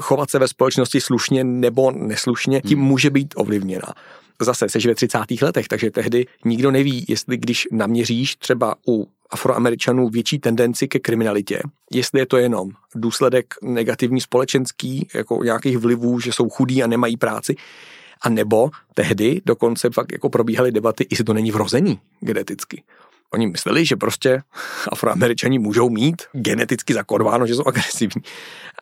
chovat 0.00 0.30
se 0.30 0.38
ve 0.38 0.48
společnosti 0.48 1.00
slušně 1.00 1.44
nebo 1.44 1.90
neslušně, 1.90 2.60
tím 2.60 2.78
mm. 2.78 2.84
může 2.84 3.10
být 3.10 3.34
ovlivněna. 3.36 3.94
Zase 4.42 4.68
seš 4.68 4.86
ve 4.86 4.94
30. 4.94 5.18
letech, 5.42 5.68
takže 5.68 5.90
tehdy 5.90 6.26
nikdo 6.44 6.70
neví, 6.70 7.04
jestli 7.08 7.36
když 7.36 7.68
naměříš 7.72 8.36
třeba 8.36 8.74
u 8.88 9.08
afroameričanů 9.30 10.08
větší 10.08 10.38
tendenci 10.38 10.88
ke 10.88 10.98
kriminalitě, 10.98 11.60
jestli 11.92 12.20
je 12.20 12.26
to 12.26 12.36
jenom 12.36 12.70
důsledek 12.94 13.54
negativní 13.62 14.20
společenský, 14.20 15.08
jako 15.14 15.44
nějakých 15.44 15.78
vlivů, 15.78 16.20
že 16.20 16.32
jsou 16.32 16.48
chudí 16.48 16.82
a 16.82 16.86
nemají 16.86 17.16
práci, 17.16 17.56
a 18.22 18.28
nebo 18.28 18.70
tehdy 18.94 19.40
dokonce 19.46 19.90
fakt 19.90 20.12
jako 20.12 20.28
probíhaly 20.28 20.72
debaty, 20.72 21.06
jestli 21.10 21.24
to 21.24 21.34
není 21.34 21.50
vrozený 21.50 22.00
geneticky. 22.20 22.82
Oni 23.32 23.46
mysleli, 23.46 23.86
že 23.86 23.96
prostě 23.96 24.42
afroameričani 24.88 25.58
můžou 25.58 25.90
mít 25.90 26.22
geneticky 26.32 26.94
zakodováno, 26.94 27.46
že 27.46 27.54
jsou 27.54 27.64
agresivní. 27.66 28.22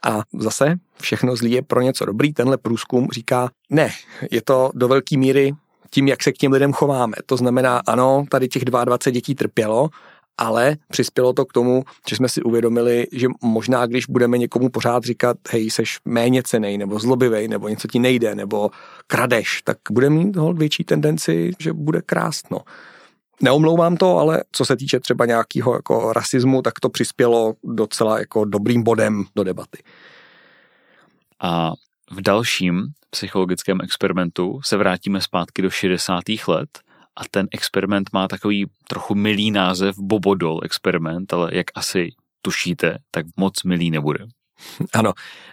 A 0.03 0.23
zase 0.39 0.75
všechno 1.01 1.37
zlí 1.37 1.53
je 1.53 1.63
pro 1.63 1.81
něco 1.81 2.05
dobrý. 2.05 2.33
Tenhle 2.33 2.59
průzkum 2.59 3.09
říká, 3.13 3.51
ne, 3.71 3.91
je 4.31 4.43
to 4.43 4.71
do 4.75 4.89
velké 4.89 5.17
míry 5.17 5.55
tím, 5.91 6.09
jak 6.09 6.23
se 6.23 6.33
k 6.33 6.37
těm 6.37 6.53
lidem 6.53 6.73
chováme. 6.73 7.15
To 7.27 7.37
znamená, 7.37 7.81
ano, 7.87 8.25
tady 8.29 8.49
těch 8.49 8.65
22 8.65 9.13
dětí 9.13 9.35
trpělo, 9.35 9.89
ale 10.41 10.77
přispělo 10.89 11.33
to 11.33 11.45
k 11.45 11.53
tomu, 11.53 11.85
že 12.09 12.17
jsme 12.17 12.29
si 12.29 12.43
uvědomili, 12.43 13.07
že 13.13 13.29
možná, 13.43 13.87
když 13.87 14.07
budeme 14.07 14.39
někomu 14.39 14.69
pořád 14.69 15.05
říkat, 15.05 15.37
hej, 15.51 15.71
seš 15.71 15.99
méně 16.05 16.43
cenej, 16.43 16.79
nebo 16.79 16.99
zlobivej, 16.99 17.49
nebo 17.49 17.69
něco 17.69 17.89
ti 17.89 17.99
nejde, 17.99 18.35
nebo 18.35 18.71
kradeš, 19.07 19.63
tak 19.65 19.79
bude 19.91 20.11
mít 20.11 20.37
hold 20.37 20.59
větší 20.59 20.85
tendenci, 20.85 21.51
že 21.59 21.73
bude 21.73 22.03
krást, 22.03 22.51
no. 22.51 22.59
Neomlouvám 23.43 23.97
to, 23.97 24.19
ale 24.19 24.45
co 24.53 24.65
se 24.65 24.77
týče 24.77 25.01
třeba 25.01 25.27
nějakého 25.27 25.75
jako 25.75 26.13
rasismu, 26.13 26.63
tak 26.63 26.81
to 26.81 26.89
přispělo 26.89 27.55
docela 27.65 28.19
jako 28.19 28.45
dobrým 28.45 28.83
bodem 28.83 29.25
do 29.37 29.45
debaty. 29.45 29.83
A 31.41 31.73
v 32.11 32.21
dalším 32.21 32.83
psychologickém 33.11 33.81
experimentu 33.81 34.61
se 34.65 34.77
vrátíme 34.77 35.21
zpátky 35.21 35.63
do 35.63 35.71
60. 35.71 36.23
let 36.49 36.69
a 37.17 37.23
ten 37.31 37.49
experiment 37.53 38.11
má 38.13 38.29
takový 38.29 38.67
trochu 38.89 39.15
milý 39.15 39.51
název 39.51 39.97
Bobodol 39.99 40.61
experiment, 40.63 41.33
ale 41.33 41.57
jak 41.57 41.67
asi 41.75 42.09
tušíte, 42.43 42.99
tak 43.11 43.27
moc 43.37 43.63
milý 43.63 43.91
nebude. 43.91 44.27
Ano, 44.95 45.13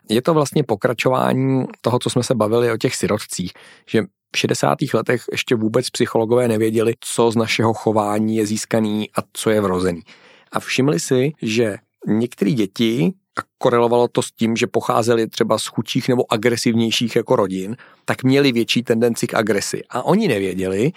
je 0.10 0.22
to 0.22 0.34
vlastně 0.34 0.64
pokračování 0.64 1.66
toho, 1.82 2.00
co 2.00 2.10
jsme 2.10 2.24
se 2.24 2.36
bavili 2.36 2.72
o 2.72 2.78
těch 2.78 2.96
sirotcích, 2.96 3.54
že 3.90 4.04
v 4.36 4.38
60. 4.38 4.78
letech 4.94 5.24
ještě 5.32 5.56
vůbec 5.56 5.90
psychologové 5.90 6.48
nevěděli, 6.48 6.94
co 7.00 7.32
z 7.32 7.36
našeho 7.36 7.74
chování 7.74 8.36
je 8.36 8.46
získaný 8.46 9.10
a 9.12 9.24
co 9.34 9.50
je 9.50 9.62
vrozený. 9.62 10.02
A 10.52 10.60
všimli 10.60 11.00
si, 11.00 11.32
že 11.42 11.78
některé 12.08 12.52
děti, 12.52 13.14
a 13.40 13.42
korelovalo 13.58 14.08
to 14.08 14.22
s 14.22 14.32
tím, 14.32 14.56
že 14.56 14.68
pocházeli 14.68 15.28
třeba 15.28 15.58
z 15.58 15.66
chudších 15.66 16.10
nebo 16.10 16.34
agresivnějších 16.34 17.16
jako 17.16 17.36
rodin, 17.36 17.76
tak 18.06 18.24
měli 18.24 18.52
větší 18.52 18.84
tendenci 18.84 19.28
k 19.28 19.34
agresi. 19.34 19.82
A 19.90 20.04
oni 20.04 20.28
nevěděli, 20.28 20.92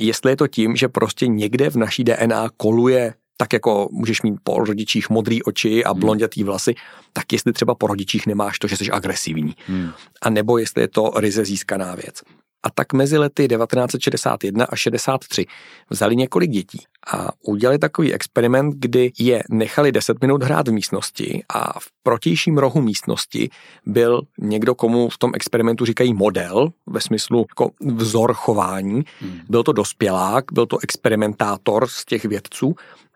jestli 0.00 0.32
je 0.32 0.36
to 0.36 0.46
tím, 0.46 0.76
že 0.76 0.88
prostě 0.88 1.26
někde 1.26 1.70
v 1.70 1.76
naší 1.76 2.04
DNA 2.04 2.48
koluje 2.56 3.14
tak 3.40 3.52
jako 3.52 3.88
můžeš 3.92 4.22
mít 4.22 4.34
po 4.44 4.64
rodičích 4.64 5.10
modrý 5.10 5.42
oči 5.42 5.84
a 5.84 5.90
hmm. 5.90 6.00
blondětý 6.00 6.44
vlasy, 6.44 6.74
tak 7.12 7.32
jestli 7.32 7.52
třeba 7.52 7.74
po 7.74 7.86
rodičích 7.86 8.26
nemáš 8.26 8.58
to, 8.58 8.68
že 8.68 8.76
jsi 8.76 8.90
agresivní. 8.90 9.54
Hmm. 9.66 9.90
A 10.22 10.30
nebo 10.30 10.58
jestli 10.58 10.82
je 10.82 10.88
to 10.88 11.12
ryze 11.16 11.44
získaná 11.44 11.94
věc. 11.94 12.22
A 12.62 12.70
tak 12.70 12.92
mezi 12.92 13.18
lety 13.18 13.48
1961 13.48 14.64
a 14.64 14.76
63 14.76 15.46
vzali 15.90 16.16
několik 16.16 16.50
dětí 16.50 16.78
a 17.12 17.28
udělali 17.44 17.78
takový 17.78 18.14
experiment, 18.14 18.74
kdy 18.78 19.12
je 19.18 19.42
nechali 19.50 19.92
10 19.92 20.20
minut 20.20 20.42
hrát 20.42 20.68
v 20.68 20.72
místnosti 20.72 21.42
a 21.48 21.80
v 21.80 21.86
protějším 22.02 22.58
rohu 22.58 22.80
místnosti 22.80 23.50
byl 23.86 24.22
někdo, 24.38 24.74
komu 24.74 25.08
v 25.08 25.18
tom 25.18 25.30
experimentu 25.34 25.84
říkají 25.84 26.14
model, 26.14 26.68
ve 26.86 27.00
smyslu 27.00 27.46
jako 27.48 27.70
vzor 27.80 28.34
chování. 28.34 29.02
Hmm. 29.20 29.40
Byl 29.48 29.62
to 29.62 29.72
dospělák, 29.72 30.44
byl 30.52 30.66
to 30.66 30.78
experimentátor 30.82 31.88
z 31.88 32.04
těch 32.04 32.24
vědců 32.24 32.74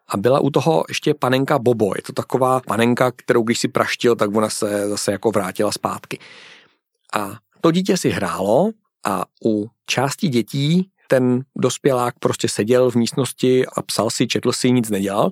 a 0.08 0.16
byla 0.16 0.40
u 0.40 0.50
toho 0.50 0.84
ještě 0.88 1.14
panenka 1.14 1.58
Bobo. 1.58 1.92
Je 1.96 2.02
to 2.02 2.12
taková 2.12 2.60
panenka, 2.60 3.12
kterou 3.16 3.42
když 3.42 3.58
si 3.58 3.68
praštil, 3.68 4.16
tak 4.16 4.36
ona 4.36 4.50
se 4.50 4.88
zase 4.88 5.12
jako 5.12 5.30
vrátila 5.30 5.72
zpátky. 5.72 6.18
A 7.14 7.32
to 7.60 7.70
dítě 7.70 7.96
si 7.96 8.10
hrálo 8.10 8.70
a 9.04 9.24
u 9.44 9.66
části 9.86 10.28
dětí 10.28 10.90
ten 11.08 11.44
dospělák 11.56 12.14
prostě 12.18 12.48
seděl 12.48 12.90
v 12.90 12.94
místnosti 12.94 13.66
a 13.66 13.82
psal 13.82 14.10
si, 14.10 14.26
četl 14.26 14.52
si, 14.52 14.70
nic 14.70 14.90
nedělal. 14.90 15.30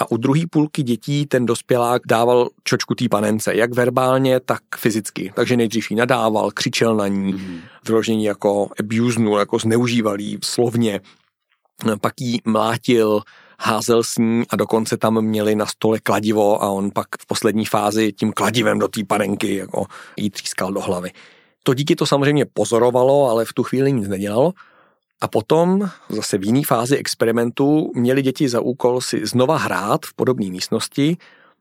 A 0.00 0.10
u 0.10 0.16
druhé 0.16 0.40
půlky 0.50 0.82
dětí 0.82 1.26
ten 1.26 1.46
dospělák 1.46 2.02
dával 2.06 2.48
čočku 2.64 2.94
té 2.94 3.08
panence, 3.08 3.54
jak 3.54 3.74
verbálně, 3.74 4.40
tak 4.40 4.60
fyzicky. 4.76 5.32
Takže 5.34 5.56
nejdřív 5.56 5.90
jí 5.90 5.96
nadával, 5.96 6.50
křičel 6.50 6.96
na 6.96 7.08
ní, 7.08 7.32
mm. 7.32 7.60
vyložení 7.86 8.24
jako 8.24 8.68
abusenul, 8.80 9.38
jako 9.38 9.58
zneužíval 9.58 10.20
jí 10.20 10.38
slovně. 10.44 11.00
Pak 12.00 12.20
jí 12.20 12.40
mlátil, 12.44 13.22
házel 13.60 14.02
s 14.02 14.18
ní 14.18 14.42
a 14.50 14.56
dokonce 14.56 14.96
tam 14.96 15.22
měli 15.22 15.54
na 15.54 15.66
stole 15.66 16.00
kladivo 16.00 16.62
a 16.62 16.68
on 16.68 16.90
pak 16.90 17.06
v 17.20 17.26
poslední 17.26 17.64
fázi 17.64 18.12
tím 18.12 18.32
kladivem 18.32 18.78
do 18.78 18.88
té 18.88 19.04
panenky 19.04 19.56
jako 19.56 19.86
jí 20.16 20.30
třískal 20.30 20.72
do 20.72 20.80
hlavy. 20.80 21.10
To 21.66 21.74
dítě 21.74 21.96
to 21.96 22.06
samozřejmě 22.06 22.44
pozorovalo, 22.52 23.30
ale 23.30 23.44
v 23.44 23.52
tu 23.52 23.62
chvíli 23.62 23.92
nic 23.92 24.08
nedělalo. 24.08 24.52
A 25.20 25.28
potom 25.28 25.90
zase 26.08 26.38
v 26.38 26.44
jiné 26.44 26.62
fázi 26.66 26.96
experimentu 26.96 27.92
měli 27.94 28.22
děti 28.22 28.48
za 28.48 28.60
úkol 28.60 29.00
si 29.00 29.26
znova 29.26 29.56
hrát 29.56 30.06
v 30.06 30.14
podobné 30.14 30.50
místnosti. 30.50 31.16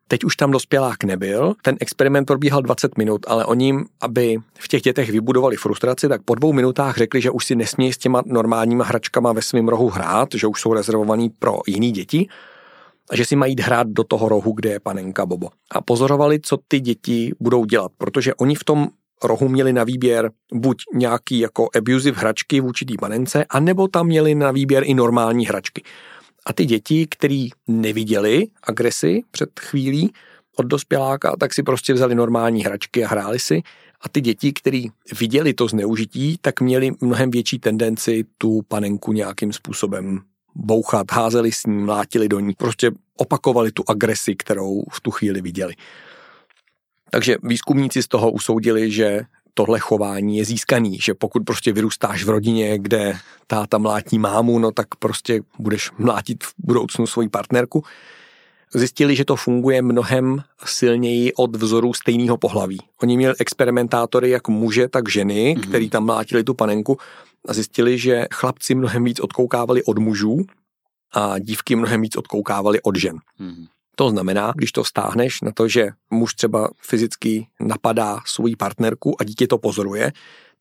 Teď 0.07 0.23
už 0.23 0.35
tam 0.35 0.51
dospělák 0.51 1.03
nebyl, 1.03 1.53
ten 1.61 1.77
experiment 1.79 2.27
probíhal 2.27 2.61
20 2.61 2.97
minut, 2.97 3.25
ale 3.27 3.45
oni, 3.45 3.75
aby 4.01 4.37
v 4.59 4.67
těch 4.67 4.81
dětech 4.81 5.09
vybudovali 5.09 5.55
frustraci, 5.55 6.09
tak 6.09 6.21
po 6.21 6.35
dvou 6.35 6.53
minutách 6.53 6.97
řekli, 6.97 7.21
že 7.21 7.31
už 7.31 7.45
si 7.45 7.55
nesmějí 7.55 7.93
s 7.93 7.97
těma 7.97 8.21
normálníma 8.25 8.83
hračkama 8.83 9.31
ve 9.31 9.41
svém 9.41 9.67
rohu 9.67 9.89
hrát, 9.89 10.29
že 10.35 10.47
už 10.47 10.61
jsou 10.61 10.73
rezervovaný 10.73 11.29
pro 11.29 11.59
jiný 11.67 11.91
děti 11.91 12.27
a 13.09 13.15
že 13.15 13.25
si 13.25 13.35
mají 13.35 13.55
hrát 13.61 13.87
do 13.87 14.03
toho 14.03 14.29
rohu, 14.29 14.51
kde 14.51 14.69
je 14.69 14.79
panenka 14.79 15.25
Bobo. 15.25 15.49
A 15.71 15.81
pozorovali, 15.81 16.39
co 16.41 16.57
ty 16.67 16.79
děti 16.79 17.31
budou 17.39 17.65
dělat, 17.65 17.91
protože 17.97 18.33
oni 18.33 18.55
v 18.55 18.63
tom 18.63 18.87
rohu 19.23 19.49
měli 19.49 19.73
na 19.73 19.83
výběr 19.83 20.31
buď 20.53 20.77
nějaký 20.93 21.39
jako 21.39 21.69
abusive 21.77 22.19
hračky 22.19 22.59
vůči 22.59 22.85
té 22.85 22.93
panence, 22.99 23.45
anebo 23.49 23.87
tam 23.87 24.07
měli 24.07 24.35
na 24.35 24.51
výběr 24.51 24.83
i 24.85 24.93
normální 24.93 25.45
hračky. 25.45 25.83
A 26.45 26.53
ty 26.53 26.65
děti, 26.65 27.07
který 27.09 27.49
neviděli 27.67 28.47
agresi 28.63 29.21
před 29.31 29.59
chvílí 29.59 30.13
od 30.57 30.65
dospěláka, 30.65 31.35
tak 31.39 31.53
si 31.53 31.63
prostě 31.63 31.93
vzali 31.93 32.15
normální 32.15 32.63
hračky 32.63 33.05
a 33.05 33.07
hráli 33.07 33.39
si. 33.39 33.61
A 34.01 34.09
ty 34.09 34.21
děti, 34.21 34.53
který 34.53 34.87
viděli 35.19 35.53
to 35.53 35.67
zneužití, 35.67 36.37
tak 36.41 36.61
měli 36.61 36.91
mnohem 37.01 37.31
větší 37.31 37.59
tendenci 37.59 38.25
tu 38.37 38.61
panenku 38.67 39.13
nějakým 39.13 39.53
způsobem 39.53 40.19
bouchat, 40.55 41.11
házeli 41.11 41.51
s 41.51 41.65
ní, 41.65 41.77
mlátili 41.77 42.29
do 42.29 42.39
ní, 42.39 42.53
prostě 42.57 42.91
opakovali 43.17 43.71
tu 43.71 43.83
agresi, 43.87 44.35
kterou 44.35 44.83
v 44.91 45.01
tu 45.01 45.11
chvíli 45.11 45.41
viděli. 45.41 45.73
Takže 47.13 47.37
výzkumníci 47.43 48.03
z 48.03 48.07
toho 48.07 48.31
usoudili, 48.31 48.91
že 48.91 49.21
tohle 49.53 49.79
chování 49.79 50.37
je 50.37 50.45
získaný, 50.45 50.99
že 50.99 51.13
pokud 51.13 51.43
prostě 51.45 51.73
vyrůstáš 51.73 52.23
v 52.23 52.29
rodině, 52.29 52.79
kde 52.79 53.17
táta 53.47 53.77
mlátí 53.77 54.19
mámu, 54.19 54.59
no 54.59 54.71
tak 54.71 54.95
prostě 54.95 55.41
budeš 55.59 55.91
mlátit 55.97 56.43
v 56.43 56.53
budoucnu 56.57 57.07
svoji 57.07 57.29
partnerku. 57.29 57.83
Zjistili, 58.73 59.15
že 59.15 59.25
to 59.25 59.35
funguje 59.35 59.81
mnohem 59.81 60.43
silněji 60.65 61.33
od 61.33 61.55
vzorů 61.55 61.93
stejného 61.93 62.37
pohlaví. 62.37 62.77
Oni 63.01 63.17
měli 63.17 63.35
experimentátory 63.39 64.29
jak 64.29 64.47
muže, 64.47 64.87
tak 64.87 65.09
ženy, 65.09 65.55
mm-hmm. 65.55 65.69
který 65.69 65.89
tam 65.89 66.05
mlátili 66.05 66.43
tu 66.43 66.53
panenku 66.53 66.97
a 67.47 67.53
zjistili, 67.53 67.97
že 67.97 68.25
chlapci 68.33 68.75
mnohem 68.75 69.03
víc 69.03 69.19
odkoukávali 69.19 69.83
od 69.83 69.97
mužů 69.97 70.45
a 71.13 71.39
dívky 71.39 71.75
mnohem 71.75 72.01
víc 72.01 72.17
odkoukávali 72.17 72.81
od 72.81 72.95
žen. 72.95 73.17
Mm-hmm. 73.39 73.67
To 73.95 74.09
znamená, 74.09 74.53
když 74.55 74.71
to 74.71 74.83
stáhneš 74.83 75.41
na 75.41 75.51
to, 75.51 75.67
že 75.67 75.89
muž 76.09 76.33
třeba 76.33 76.69
fyzicky 76.81 77.47
napadá 77.59 78.19
svoji 78.25 78.55
partnerku 78.55 79.21
a 79.21 79.23
dítě 79.23 79.47
to 79.47 79.57
pozoruje, 79.57 80.11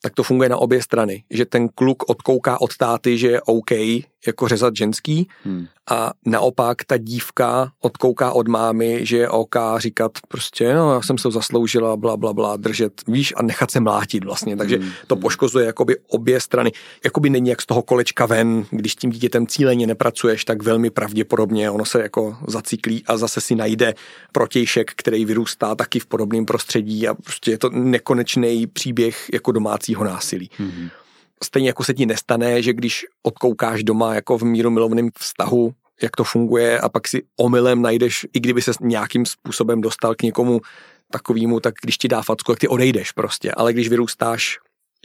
tak 0.03 0.15
to 0.15 0.23
funguje 0.23 0.49
na 0.49 0.57
obě 0.57 0.83
strany. 0.83 1.25
Že 1.31 1.45
ten 1.45 1.69
kluk 1.69 2.11
odkouká 2.11 2.61
od 2.61 2.77
táty, 2.77 3.19
že 3.19 3.29
je 3.29 3.43
OK 3.43 3.71
jako 4.26 4.49
řezat 4.49 4.76
ženský 4.76 5.29
hmm. 5.45 5.67
a 5.91 6.12
naopak 6.26 6.85
ta 6.85 6.97
dívka 6.97 7.73
odkouká 7.81 8.33
od 8.33 8.49
mámy, 8.49 9.07
že 9.07 9.17
je 9.17 9.29
OK 9.29 9.57
říkat 9.76 10.12
prostě, 10.29 10.75
no 10.75 10.95
já 10.95 11.02
jsem 11.02 11.19
se 11.19 11.31
zasloužila, 11.31 11.97
bla, 11.97 12.17
bla, 12.17 12.33
bla, 12.33 12.57
držet, 12.57 12.93
víš, 13.09 13.35
a 13.37 13.43
nechat 13.43 13.71
se 13.71 13.81
mlátit 13.81 14.25
vlastně. 14.25 14.57
Takže 14.57 14.76
hmm. 14.76 14.91
to 15.07 15.17
poškozuje 15.17 15.67
jakoby 15.67 15.97
obě 16.09 16.41
strany. 16.41 16.73
Jakoby 17.05 17.31
není 17.31 17.50
jak 17.50 17.62
z 17.62 17.67
toho 17.67 17.83
kolečka 17.83 18.26
ven, 18.26 18.64
když 18.71 18.95
tím 18.95 19.11
dítětem 19.11 19.47
cíleně 19.47 19.87
nepracuješ, 19.87 20.45
tak 20.45 20.62
velmi 20.62 20.91
pravděpodobně 20.91 21.71
ono 21.71 21.85
se 21.85 22.02
jako 22.02 22.37
zaciklí 22.47 23.05
a 23.07 23.17
zase 23.17 23.41
si 23.41 23.55
najde 23.55 23.95
protějšek, 24.33 24.93
který 24.97 25.25
vyrůstá 25.25 25.75
taky 25.75 25.99
v 25.99 26.07
podobném 26.07 26.47
prostředí 26.47 27.09
a 27.09 27.14
prostě 27.14 27.50
je 27.50 27.59
to 27.59 27.71
nekonečný 27.71 28.67
příběh 28.67 29.31
jako 29.33 29.52
domácího 29.52 30.05
násilí. 30.05 30.50
Hmm 30.59 30.88
stejně 31.44 31.68
jako 31.68 31.84
se 31.84 31.94
ti 31.94 32.06
nestane, 32.06 32.62
že 32.62 32.72
když 32.72 33.06
odkoukáš 33.22 33.84
doma 33.84 34.14
jako 34.14 34.38
v 34.38 34.42
míru 34.42 34.70
milovném 34.70 35.11
vztahu, 35.18 35.72
jak 36.02 36.16
to 36.16 36.25
funguje 36.25 36.80
a 36.80 36.88
pak 36.88 37.08
si 37.08 37.22
omylem 37.37 37.82
najdeš, 37.82 38.26
i 38.32 38.40
kdyby 38.40 38.62
se 38.62 38.72
nějakým 38.80 39.26
způsobem 39.26 39.80
dostal 39.80 40.14
k 40.14 40.22
někomu 40.22 40.61
takovýmu, 41.11 41.61
tak 41.61 41.75
když 41.82 41.99
ti 41.99 42.08
dá 42.08 42.22
facku, 42.22 42.52
tak 42.52 42.58
ty 42.58 42.68
odejdeš 42.68 43.12
prostě. 43.12 43.52
Ale 43.52 43.72
když 43.72 43.88
vyrůstáš 43.88 44.58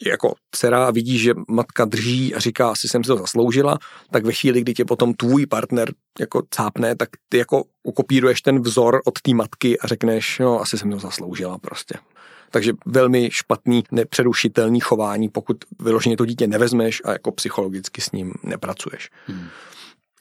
jako 0.06 0.36
dcera 0.52 0.88
a 0.88 0.92
vidíš, 0.92 1.22
že 1.22 1.34
matka 1.48 1.86
drží 1.86 2.36
a 2.36 2.40
říká, 2.40 2.70
asi 2.70 2.88
jsem 2.88 3.04
si 3.04 3.08
to 3.08 3.18
zasloužila, 3.18 3.78
tak 4.12 4.26
ve 4.26 4.34
chvíli, 4.34 4.62
kdy 4.62 4.74
tě 4.74 4.86
potom 4.86 5.14
tvůj 5.14 5.46
partner 5.46 5.94
jako 6.20 6.44
cápne, 6.50 6.96
tak 6.96 7.10
ty 7.30 7.38
jako 7.38 7.64
ukopíruješ 7.84 8.42
ten 8.42 8.62
vzor 8.62 9.02
od 9.06 9.22
té 9.22 9.34
matky 9.34 9.80
a 9.80 9.88
řekneš, 9.88 10.40
no 10.40 10.62
asi 10.62 10.78
jsem 10.78 10.92
to 10.92 11.00
zasloužila 11.00 11.58
prostě. 11.58 11.96
Takže 12.52 12.74
velmi 12.86 13.30
špatný, 13.32 13.84
nepřerušitelný 13.92 14.80
chování, 14.80 15.30
pokud 15.30 15.58
vyloženě 15.80 16.18
to 16.18 16.26
dítě 16.26 16.48
nevezmeš 16.48 17.02
a 17.06 17.12
jako 17.12 17.32
psychologicky 17.32 18.02
s 18.02 18.12
ním 18.12 18.34
nepracuješ. 18.44 19.10
Hmm. 19.28 19.48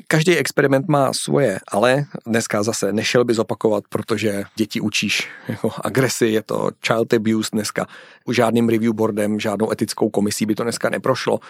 Každý 0.09 0.37
experiment 0.37 0.89
má 0.89 1.13
svoje, 1.13 1.59
ale 1.69 2.05
dneska 2.27 2.63
zase 2.63 2.93
nešel 2.93 3.25
by 3.25 3.35
zopakovat, 3.35 3.85
protože 3.89 4.45
děti 4.57 4.81
učíš 4.81 5.29
jako 5.49 5.71
agresi, 5.81 6.27
je 6.27 6.43
to 6.43 6.71
child 6.87 7.13
abuse 7.13 7.51
dneska. 7.53 7.87
Už 8.25 8.37
žádným 8.37 8.69
review 8.69 8.93
boardem, 8.93 9.41
žádnou 9.41 9.73
etickou 9.73 10.11
komisí 10.11 10.47
by 10.47 10.55
to 10.55 10.63
dneska 10.63 10.91
neprošlo. 10.91 11.41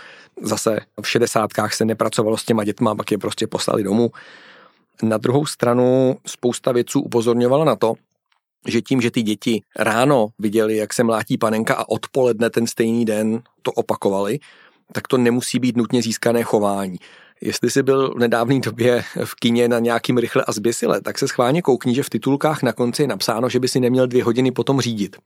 Zase 0.43 0.81
v 1.03 1.09
šedesátkách 1.09 1.75
se 1.75 1.85
nepracovalo 1.85 2.37
s 2.37 2.45
těma 2.45 2.65
dětma, 2.65 2.95
pak 2.95 3.11
je 3.11 3.19
prostě 3.19 3.47
poslali 3.47 3.83
domů. 3.83 4.11
Na 5.03 5.19
druhou 5.19 5.47
stranu 5.47 6.17
spousta 6.27 6.73
věců 6.73 7.01
upozorňovala 7.01 7.65
na 7.65 7.77
to, 7.77 7.95
že 8.69 8.81
tím, 8.81 9.01
že 9.01 9.11
ty 9.11 9.23
děti 9.23 9.63
ráno 9.79 10.29
viděli, 10.39 10.77
jak 10.77 10.95
se 10.95 11.05
mlátí 11.05 11.39
panenka 11.39 11.75
a 11.75 11.89
odpoledne 11.89 12.51
ten 12.51 12.67
stejný 12.67 13.05
den 13.05 13.43
to 13.63 13.73
opakovali, 13.73 14.39
tak 14.93 15.09
to 15.09 15.19
nemusí 15.19 15.59
být 15.59 15.77
nutně 15.77 16.03
získané 16.03 16.43
chování. 16.43 16.99
Jestli 17.41 17.71
jsi 17.71 17.83
byl 17.83 18.15
v 18.15 18.19
nedávné 18.19 18.61
době 18.61 19.05
v 19.25 19.35
kině 19.35 19.69
na 19.69 19.79
nějakým 19.79 20.19
rychle 20.19 20.45
a 20.47 20.53
zběsile, 20.53 21.01
tak 21.01 21.19
se 21.19 21.29
schválně 21.29 21.63
koukni, 21.63 21.95
že 21.95 22.03
v 22.03 22.11
titulkách 22.11 22.63
na 22.63 22.73
konci 22.73 23.03
je 23.03 23.09
napsáno, 23.09 23.49
že 23.49 23.61
by 23.61 23.69
si 23.69 23.81
neměl 23.81 24.07
dvě 24.07 24.25
hodiny 24.25 24.51
potom 24.51 24.81
řídit 24.81 25.17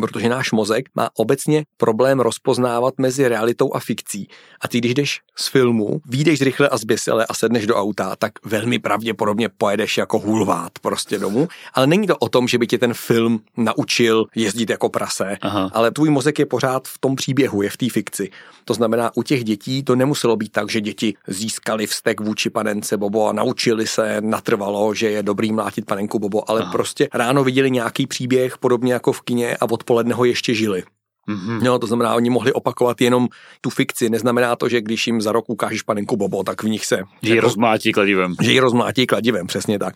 protože 0.00 0.28
náš 0.28 0.52
mozek 0.52 0.88
má 0.94 1.08
obecně 1.16 1.64
problém 1.76 2.20
rozpoznávat 2.20 2.94
mezi 2.98 3.28
realitou 3.28 3.74
a 3.74 3.80
fikcí. 3.80 4.28
A 4.60 4.68
ty, 4.68 4.78
když 4.78 4.94
jdeš 4.94 5.20
z 5.36 5.48
filmu, 5.48 6.00
výjdeš 6.06 6.40
rychle 6.40 6.68
a 6.68 6.76
zběsile 6.76 7.26
a 7.26 7.34
sedneš 7.34 7.66
do 7.66 7.76
auta, 7.76 8.16
tak 8.16 8.32
velmi 8.44 8.78
pravděpodobně 8.78 9.48
pojedeš 9.48 9.98
jako 9.98 10.18
hulvát 10.18 10.72
prostě 10.78 11.18
domů. 11.18 11.48
Ale 11.74 11.86
není 11.86 12.06
to 12.06 12.16
o 12.16 12.28
tom, 12.28 12.48
že 12.48 12.58
by 12.58 12.66
tě 12.66 12.78
ten 12.78 12.94
film 12.94 13.40
naučil 13.56 14.24
jezdit 14.34 14.70
jako 14.70 14.88
prase, 14.88 15.36
Aha. 15.42 15.70
ale 15.72 15.90
tvůj 15.90 16.10
mozek 16.10 16.38
je 16.38 16.46
pořád 16.46 16.88
v 16.88 16.98
tom 16.98 17.16
příběhu, 17.16 17.62
je 17.62 17.70
v 17.70 17.76
té 17.76 17.90
fikci. 17.90 18.30
To 18.64 18.74
znamená, 18.74 19.10
u 19.14 19.22
těch 19.22 19.44
dětí 19.44 19.82
to 19.82 19.96
nemuselo 19.96 20.36
být 20.36 20.52
tak, 20.52 20.70
že 20.70 20.80
děti 20.80 21.14
získali 21.26 21.86
vztek 21.86 22.20
vůči 22.20 22.50
panence 22.50 22.96
Bobo 22.96 23.28
a 23.28 23.32
naučili 23.32 23.86
se 23.86 24.20
natrvalo, 24.20 24.94
že 24.94 25.10
je 25.10 25.22
dobrý 25.22 25.52
mlátit 25.52 25.86
panenku 25.86 26.18
Bobo, 26.18 26.50
ale 26.50 26.60
Aha. 26.62 26.72
prostě 26.72 27.08
ráno 27.14 27.44
viděli 27.44 27.70
nějaký 27.70 28.06
příběh, 28.06 28.58
podobně 28.58 28.92
jako 28.92 29.12
v 29.12 29.20
kině 29.20 29.56
a 29.56 29.66
odpoledne 29.72 30.14
ho 30.14 30.24
ještě 30.24 30.54
žili. 30.54 30.82
Mm-hmm. 31.28 31.62
No, 31.62 31.78
to 31.78 31.86
znamená, 31.86 32.14
oni 32.14 32.30
mohli 32.30 32.52
opakovat 32.52 33.00
jenom 33.00 33.28
tu 33.60 33.70
fikci. 33.70 34.10
Neznamená 34.10 34.56
to, 34.56 34.68
že 34.68 34.80
když 34.80 35.06
jim 35.06 35.20
za 35.20 35.32
rok 35.32 35.44
ukážeš 35.48 35.82
panenku 35.82 36.16
Bobo, 36.16 36.42
tak 36.42 36.62
v 36.62 36.68
nich 36.68 36.86
se... 36.86 37.02
Že 37.22 37.32
ji 37.32 37.36
jako, 37.36 37.46
rozmlátí 37.46 37.92
kladivem. 37.92 38.34
Že 38.42 38.52
ji 38.52 38.60
rozmlátí 38.60 39.06
kladivem, 39.06 39.46
přesně 39.46 39.78
tak. 39.78 39.94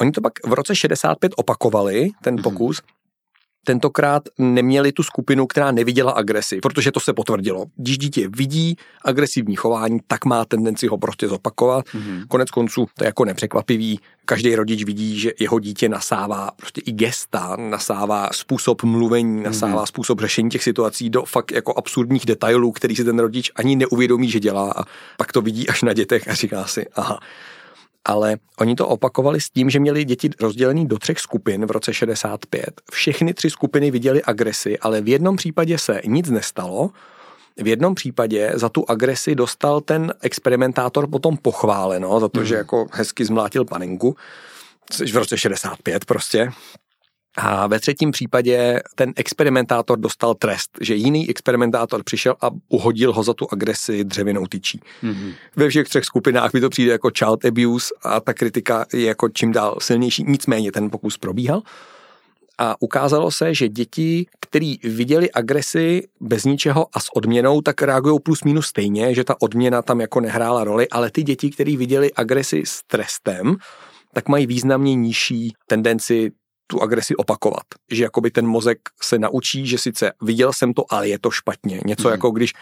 Oni 0.00 0.12
to 0.12 0.20
pak 0.20 0.32
v 0.46 0.52
roce 0.52 0.76
65 0.76 1.32
opakovali, 1.36 2.10
ten 2.22 2.34
mhm. 2.34 2.42
pokus, 2.42 2.78
mm-hmm 2.78 2.99
tentokrát 3.64 4.22
neměli 4.38 4.92
tu 4.92 5.02
skupinu, 5.02 5.46
která 5.46 5.70
neviděla 5.70 6.12
agresi, 6.12 6.58
protože 6.62 6.92
to 6.92 7.00
se 7.00 7.12
potvrdilo. 7.12 7.66
Když 7.76 7.98
dítě 7.98 8.28
vidí 8.28 8.76
agresivní 9.04 9.56
chování, 9.56 9.98
tak 10.06 10.24
má 10.24 10.44
tendenci 10.44 10.86
ho 10.86 10.98
prostě 10.98 11.28
zopakovat. 11.28 11.86
Mm-hmm. 11.86 12.24
Konec 12.28 12.50
konců 12.50 12.86
to 12.96 13.04
je 13.04 13.06
jako 13.06 13.24
nepřekvapivý. 13.24 14.00
Každý 14.24 14.54
rodič 14.54 14.84
vidí, 14.84 15.20
že 15.20 15.32
jeho 15.40 15.58
dítě 15.58 15.88
nasává 15.88 16.50
prostě 16.56 16.80
i 16.86 16.92
gesta, 16.92 17.56
nasává 17.56 18.28
způsob 18.32 18.82
mluvení, 18.82 19.42
nasává 19.42 19.82
mm-hmm. 19.82 19.86
způsob 19.86 20.20
řešení 20.20 20.50
těch 20.50 20.62
situací 20.62 21.10
do 21.10 21.22
fakt 21.22 21.52
jako 21.52 21.74
absurdních 21.76 22.26
detailů, 22.26 22.72
který 22.72 22.96
si 22.96 23.04
ten 23.04 23.18
rodič 23.18 23.50
ani 23.56 23.76
neuvědomí, 23.76 24.30
že 24.30 24.40
dělá 24.40 24.72
a 24.76 24.84
pak 25.16 25.32
to 25.32 25.42
vidí 25.42 25.68
až 25.68 25.82
na 25.82 25.92
dětech 25.92 26.28
a 26.28 26.34
říká 26.34 26.64
si, 26.64 26.86
aha, 26.94 27.20
ale 28.04 28.36
oni 28.58 28.74
to 28.74 28.88
opakovali 28.88 29.40
s 29.40 29.50
tím, 29.50 29.70
že 29.70 29.80
měli 29.80 30.04
děti 30.04 30.30
rozdělený 30.40 30.86
do 30.86 30.98
třech 30.98 31.18
skupin 31.18 31.66
v 31.66 31.70
roce 31.70 31.94
65. 31.94 32.80
Všechny 32.92 33.34
tři 33.34 33.50
skupiny 33.50 33.90
viděli 33.90 34.22
agresi, 34.22 34.78
ale 34.78 35.00
v 35.00 35.08
jednom 35.08 35.36
případě 35.36 35.78
se 35.78 36.00
nic 36.06 36.30
nestalo, 36.30 36.90
v 37.56 37.66
jednom 37.66 37.94
případě 37.94 38.52
za 38.54 38.68
tu 38.68 38.84
agresi 38.88 39.34
dostal 39.34 39.80
ten 39.80 40.14
experimentátor 40.20 41.10
potom 41.10 41.36
pochváleno, 41.36 42.20
za 42.20 42.28
to, 42.28 42.40
mm. 42.40 42.46
že 42.46 42.54
jako 42.54 42.86
hezky 42.92 43.24
zmlátil 43.24 43.64
paninku, 43.64 44.16
v 45.12 45.16
roce 45.16 45.38
65 45.38 46.04
prostě. 46.04 46.52
A 47.38 47.66
ve 47.66 47.80
třetím 47.80 48.10
případě 48.10 48.80
ten 48.94 49.12
experimentátor 49.16 49.98
dostal 49.98 50.34
trest, 50.34 50.70
že 50.80 50.94
jiný 50.94 51.30
experimentátor 51.30 52.04
přišel 52.04 52.34
a 52.40 52.50
uhodil 52.68 53.12
ho 53.12 53.22
za 53.22 53.34
tu 53.34 53.46
agresi 53.52 54.04
dřevěnou 54.04 54.46
tyčí. 54.46 54.80
Mm-hmm. 55.02 55.34
Ve 55.56 55.68
všech 55.68 55.88
třech 55.88 56.04
skupinách 56.04 56.52
mi 56.52 56.60
to 56.60 56.70
přijde 56.70 56.92
jako 56.92 57.10
child 57.18 57.44
abuse 57.44 57.94
a 58.02 58.20
ta 58.20 58.34
kritika 58.34 58.86
je 58.92 59.04
jako 59.04 59.28
čím 59.28 59.52
dál 59.52 59.76
silnější, 59.80 60.24
nicméně 60.28 60.72
ten 60.72 60.90
pokus 60.90 61.18
probíhal. 61.18 61.62
A 62.58 62.76
ukázalo 62.80 63.30
se, 63.30 63.54
že 63.54 63.68
děti, 63.68 64.26
který 64.40 64.76
viděli 64.84 65.32
agresi 65.32 66.08
bez 66.20 66.44
ničeho 66.44 66.86
a 66.92 67.00
s 67.00 67.16
odměnou, 67.16 67.60
tak 67.60 67.82
reagují 67.82 68.20
plus 68.20 68.44
minus 68.44 68.66
stejně, 68.66 69.14
že 69.14 69.24
ta 69.24 69.36
odměna 69.40 69.82
tam 69.82 70.00
jako 70.00 70.20
nehrála 70.20 70.64
roli, 70.64 70.88
ale 70.88 71.10
ty 71.10 71.22
děti, 71.22 71.50
který 71.50 71.76
viděli 71.76 72.10
agresi 72.12 72.62
s 72.66 72.82
trestem, 72.86 73.56
tak 74.12 74.28
mají 74.28 74.46
významně 74.46 74.94
nižší 74.94 75.52
tendenci 75.66 76.32
tu 76.70 76.82
agresi 76.82 77.16
opakovat. 77.16 77.66
Že 77.90 78.02
jakoby 78.02 78.30
ten 78.30 78.46
mozek 78.46 78.78
se 79.02 79.18
naučí, 79.18 79.66
že 79.66 79.78
sice 79.78 80.12
viděl 80.22 80.52
jsem 80.52 80.72
to, 80.72 80.84
ale 80.90 81.08
je 81.08 81.18
to 81.18 81.30
špatně. 81.30 81.80
Něco 81.86 82.08
mm. 82.08 82.12
jako 82.12 82.30
když 82.30 82.52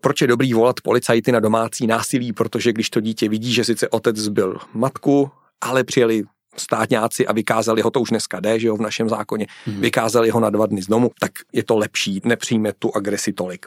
proč 0.00 0.20
je 0.20 0.26
dobrý 0.26 0.54
volat 0.54 0.80
policajty 0.80 1.32
na 1.32 1.40
domácí 1.40 1.86
násilí, 1.86 2.32
protože 2.32 2.72
když 2.72 2.90
to 2.90 3.00
dítě 3.00 3.28
vidí, 3.28 3.52
že 3.52 3.64
sice 3.64 3.88
otec 3.88 4.16
zbyl 4.16 4.58
matku, 4.74 5.30
ale 5.60 5.84
přijeli 5.84 6.22
státňáci 6.56 7.26
a 7.26 7.32
vykázali 7.32 7.82
ho, 7.82 7.90
to 7.90 8.00
už 8.00 8.10
dneska 8.10 8.40
jde, 8.40 8.60
že 8.60 8.68
jo, 8.68 8.76
v 8.76 8.80
našem 8.80 9.08
zákoně, 9.08 9.46
hmm. 9.66 9.80
vykázali 9.80 10.30
ho 10.30 10.40
na 10.40 10.50
dva 10.50 10.66
dny 10.66 10.82
z 10.82 10.86
domu, 10.86 11.10
tak 11.20 11.32
je 11.52 11.64
to 11.64 11.76
lepší, 11.76 12.20
nepřijme 12.24 12.72
tu 12.78 12.96
agresi 12.96 13.32
tolik. 13.32 13.66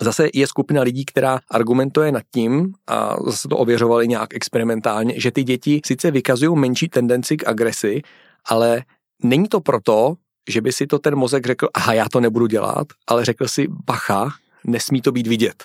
Zase 0.00 0.28
je 0.34 0.46
skupina 0.46 0.82
lidí, 0.82 1.04
která 1.04 1.40
argumentuje 1.50 2.12
nad 2.12 2.22
tím, 2.34 2.72
a 2.86 3.16
zase 3.26 3.48
to 3.48 3.56
ověřovali 3.56 4.08
nějak 4.08 4.34
experimentálně, 4.34 5.20
že 5.20 5.30
ty 5.30 5.44
děti 5.44 5.80
sice 5.86 6.10
vykazují 6.10 6.58
menší 6.58 6.88
tendenci 6.88 7.36
k 7.36 7.48
agresi, 7.48 8.02
ale 8.48 8.82
není 9.22 9.48
to 9.48 9.60
proto, 9.60 10.14
že 10.50 10.60
by 10.60 10.72
si 10.72 10.86
to 10.86 10.98
ten 10.98 11.16
mozek 11.16 11.46
řekl, 11.46 11.68
aha, 11.74 11.92
já 11.92 12.08
to 12.08 12.20
nebudu 12.20 12.46
dělat, 12.46 12.86
ale 13.06 13.24
řekl 13.24 13.48
si, 13.48 13.66
bacha, 13.86 14.30
nesmí 14.64 15.02
to 15.02 15.12
být 15.12 15.26
vidět. 15.26 15.64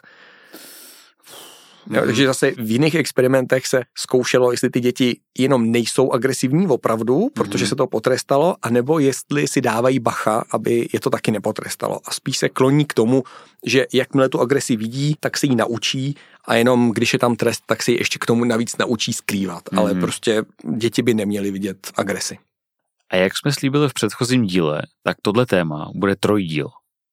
Jo, 1.92 2.02
takže 2.06 2.28
zase 2.28 2.52
v 2.52 2.72
jiných 2.72 2.96
experimentech 2.96 3.68
se 3.68 3.84
zkoušelo, 3.98 4.52
jestli 4.52 4.70
ty 4.70 4.80
děti 4.80 5.20
jenom 5.38 5.72
nejsou 5.72 6.12
agresivní 6.12 6.68
opravdu, 6.68 7.30
protože 7.34 7.64
mhm. 7.64 7.70
se 7.70 7.76
to 7.76 7.88
potrestalo, 7.88 8.56
anebo 8.62 9.00
jestli 9.00 9.48
si 9.48 9.62
dávají 9.62 10.00
bacha, 10.00 10.44
aby 10.52 10.88
je 10.94 11.00
to 11.00 11.10
taky 11.10 11.32
nepotrestalo. 11.32 12.00
A 12.06 12.12
spíš 12.12 12.38
se 12.38 12.50
kloní 12.50 12.86
k 12.86 12.94
tomu, 12.94 13.24
že 13.66 13.86
jakmile 13.94 14.30
tu 14.30 14.42
agresi 14.42 14.76
vidí, 14.76 15.16
tak 15.20 15.38
se 15.38 15.48
ji 15.48 15.56
naučí 15.56 16.16
a 16.46 16.56
jenom 16.56 16.92
když 16.92 17.14
je 17.14 17.20
tam 17.20 17.36
trest, 17.36 17.64
tak 17.66 17.84
se 17.84 17.92
ji 17.92 17.98
ještě 17.98 18.20
k 18.20 18.26
tomu 18.26 18.44
navíc 18.44 18.78
naučí 18.78 19.14
skrývat. 19.14 19.64
Ale 19.78 19.92
mhm. 19.92 20.02
prostě 20.02 20.44
děti 20.78 21.02
by 21.02 21.14
neměly 21.14 21.52
vidět 21.52 21.92
agresi. 21.96 22.38
A 23.12 23.16
jak 23.16 23.38
jsme 23.38 23.52
slíbili 23.52 23.90
v 23.90 23.94
předchozím 23.94 24.46
díle, 24.46 24.82
tak 25.04 25.18
tohle 25.22 25.46
téma 25.46 25.92
bude 25.96 26.16
trojdíl. 26.16 26.68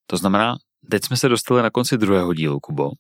To 0.07 0.17
znamená, 0.17 0.57
teď 0.91 1.05
jsme 1.05 1.17
se 1.17 1.29
dostali 1.29 1.63
na 1.63 1.71
konci 1.71 1.99
druhého 1.99 2.35
dílu, 2.35 2.61
Kubo. 2.61 2.91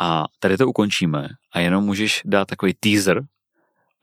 A 0.00 0.24
tady 0.38 0.56
to 0.56 0.68
ukončíme 0.68 1.28
a 1.52 1.60
jenom 1.60 1.84
můžeš 1.84 2.22
dát 2.24 2.44
takový 2.44 2.74
teaser, 2.80 3.22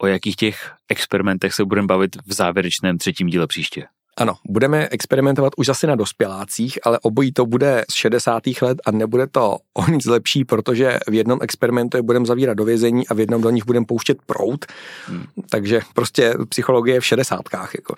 o 0.01 0.07
jakých 0.07 0.35
těch 0.35 0.75
experimentech 0.89 1.53
se 1.53 1.65
budeme 1.65 1.87
bavit 1.87 2.15
v 2.25 2.33
závěrečném 2.33 2.97
třetím 2.97 3.27
díle 3.27 3.47
příště. 3.47 3.87
Ano, 4.19 4.35
budeme 4.49 4.87
experimentovat 4.91 5.53
už 5.57 5.69
asi 5.69 5.87
na 5.87 5.95
dospělácích, 5.95 6.79
ale 6.83 6.99
obojí 7.01 7.31
to 7.31 7.45
bude 7.45 7.85
z 7.89 7.93
60. 7.93 8.43
let 8.61 8.77
a 8.85 8.91
nebude 8.91 9.27
to 9.27 9.57
o 9.73 9.91
nic 9.91 10.05
lepší, 10.05 10.45
protože 10.45 10.99
v 11.07 11.13
jednom 11.13 11.39
experimentu 11.41 11.97
je 11.97 12.03
budeme 12.03 12.25
zavírat 12.25 12.57
do 12.57 12.65
vězení 12.65 13.07
a 13.07 13.13
v 13.13 13.19
jednom 13.19 13.41
do 13.41 13.49
nich 13.49 13.65
budeme 13.65 13.85
pouštět 13.85 14.17
prout. 14.25 14.65
Hmm. 15.07 15.23
Takže 15.49 15.81
prostě 15.93 16.33
psychologie 16.49 16.99
v 16.99 17.05
60. 17.05 17.41
Jako. 17.75 17.95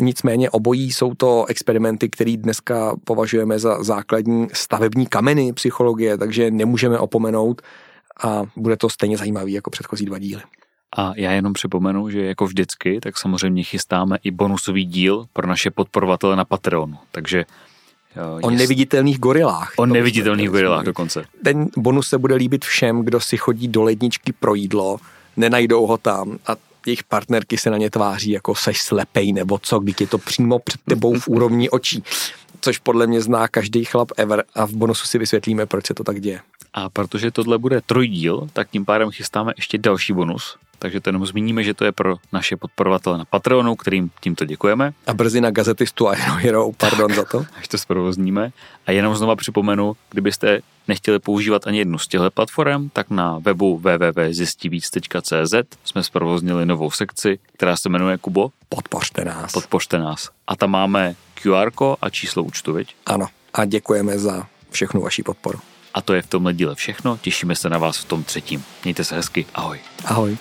Nicméně 0.00 0.50
obojí 0.50 0.92
jsou 0.92 1.14
to 1.14 1.44
experimenty, 1.48 2.08
které 2.08 2.36
dneska 2.36 2.96
považujeme 3.04 3.58
za 3.58 3.82
základní 3.82 4.48
stavební 4.52 5.06
kameny 5.06 5.52
psychologie, 5.52 6.18
takže 6.18 6.50
nemůžeme 6.50 6.98
opomenout 6.98 7.62
a 8.24 8.42
bude 8.56 8.76
to 8.76 8.88
stejně 8.90 9.16
zajímavý 9.16 9.52
jako 9.52 9.70
předchozí 9.70 10.04
dva 10.04 10.18
díly. 10.18 10.42
A 10.96 11.12
já 11.16 11.32
jenom 11.32 11.52
připomenu, 11.52 12.10
že 12.10 12.24
jako 12.24 12.46
vždycky, 12.46 13.00
tak 13.00 13.18
samozřejmě 13.18 13.62
chystáme 13.62 14.18
i 14.22 14.30
bonusový 14.30 14.84
díl 14.84 15.26
pro 15.32 15.46
naše 15.46 15.70
podporovatele 15.70 16.36
na 16.36 16.44
Patreonu. 16.44 16.96
Takže 17.10 17.44
O 18.42 18.50
jest... 18.50 18.58
neviditelných 18.58 19.18
gorilách. 19.18 19.72
O 19.76 19.86
neviditelných 19.86 20.50
gorilách 20.50 20.84
dokonce. 20.84 21.24
Ten 21.44 21.68
bonus 21.76 22.08
se 22.08 22.18
bude 22.18 22.34
líbit 22.34 22.64
všem, 22.64 23.04
kdo 23.04 23.20
si 23.20 23.36
chodí 23.36 23.68
do 23.68 23.82
ledničky 23.82 24.32
pro 24.32 24.54
jídlo, 24.54 24.96
nenajdou 25.36 25.86
ho 25.86 25.96
tam 25.96 26.38
a 26.46 26.56
jejich 26.86 27.04
partnerky 27.04 27.58
se 27.58 27.70
na 27.70 27.76
ně 27.76 27.90
tváří 27.90 28.30
jako 28.30 28.54
seš 28.54 28.82
slepej 28.82 29.32
nebo 29.32 29.58
co, 29.58 29.78
když 29.78 29.96
je 30.00 30.06
to 30.06 30.18
přímo 30.18 30.58
před 30.58 30.80
tebou 30.88 31.18
v 31.18 31.28
úrovni 31.28 31.70
očí. 31.70 32.02
Což 32.60 32.78
podle 32.78 33.06
mě 33.06 33.20
zná 33.20 33.48
každý 33.48 33.84
chlap 33.84 34.12
ever 34.16 34.44
a 34.54 34.66
v 34.66 34.72
bonusu 34.72 35.06
si 35.06 35.18
vysvětlíme, 35.18 35.66
proč 35.66 35.86
se 35.86 35.94
to 35.94 36.04
tak 36.04 36.20
děje. 36.20 36.40
A 36.74 36.90
protože 36.90 37.30
tohle 37.30 37.58
bude 37.58 37.80
trojdíl, 37.80 38.48
tak 38.52 38.70
tím 38.70 38.84
pádem 38.84 39.10
chystáme 39.10 39.52
ještě 39.56 39.78
další 39.78 40.12
bonus, 40.12 40.56
takže 40.84 41.00
to 41.00 41.08
jenom 41.08 41.26
zmíníme, 41.26 41.62
že 41.64 41.74
to 41.74 41.84
je 41.84 41.92
pro 41.92 42.16
naše 42.32 42.56
podporovatele 42.56 43.18
na 43.18 43.24
Patreonu, 43.24 43.76
kterým 43.76 44.10
tímto 44.20 44.44
děkujeme. 44.44 44.92
A 45.06 45.14
brzy 45.14 45.40
na 45.40 45.50
gazetistu 45.50 46.08
a 46.08 46.14
Hero, 46.14 46.72
pardon 46.76 47.08
tak, 47.08 47.16
za 47.16 47.24
to. 47.24 47.46
Až 47.58 47.68
to 47.68 47.78
zprovozníme. 47.78 48.52
A 48.86 48.92
jenom 48.92 49.16
znova 49.16 49.36
připomenu, 49.36 49.96
kdybyste 50.10 50.60
nechtěli 50.88 51.18
používat 51.18 51.66
ani 51.66 51.78
jednu 51.78 51.98
z 51.98 52.08
těchto 52.08 52.30
platform, 52.30 52.88
tak 52.92 53.10
na 53.10 53.38
webu 53.38 53.78
www.zistivíc.cz 53.78 55.54
jsme 55.84 56.02
zprovoznili 56.02 56.66
novou 56.66 56.90
sekci, 56.90 57.38
která 57.52 57.76
se 57.76 57.88
jmenuje 57.88 58.18
Kubo. 58.18 58.50
Podpořte 58.68 59.24
nás. 59.24 59.52
Podpořte 59.52 59.98
nás. 59.98 60.30
A 60.46 60.56
tam 60.56 60.70
máme 60.70 61.14
QR 61.34 61.70
a 62.02 62.10
číslo 62.10 62.42
účtu, 62.42 62.72
viď? 62.72 62.94
Ano. 63.06 63.26
A 63.54 63.64
děkujeme 63.64 64.18
za 64.18 64.46
všechnu 64.70 65.00
vaši 65.00 65.22
podporu. 65.22 65.58
A 65.94 66.00
to 66.00 66.14
je 66.14 66.22
v 66.22 66.26
tomhle 66.26 66.54
díle 66.54 66.74
všechno. 66.74 67.16
Těšíme 67.16 67.56
se 67.56 67.70
na 67.70 67.78
vás 67.78 67.98
v 67.98 68.04
tom 68.04 68.24
třetím. 68.24 68.64
Mějte 68.84 69.04
se 69.04 69.16
hezky. 69.16 69.46
Ahoj. 69.54 69.80
Ahoj. 70.04 70.38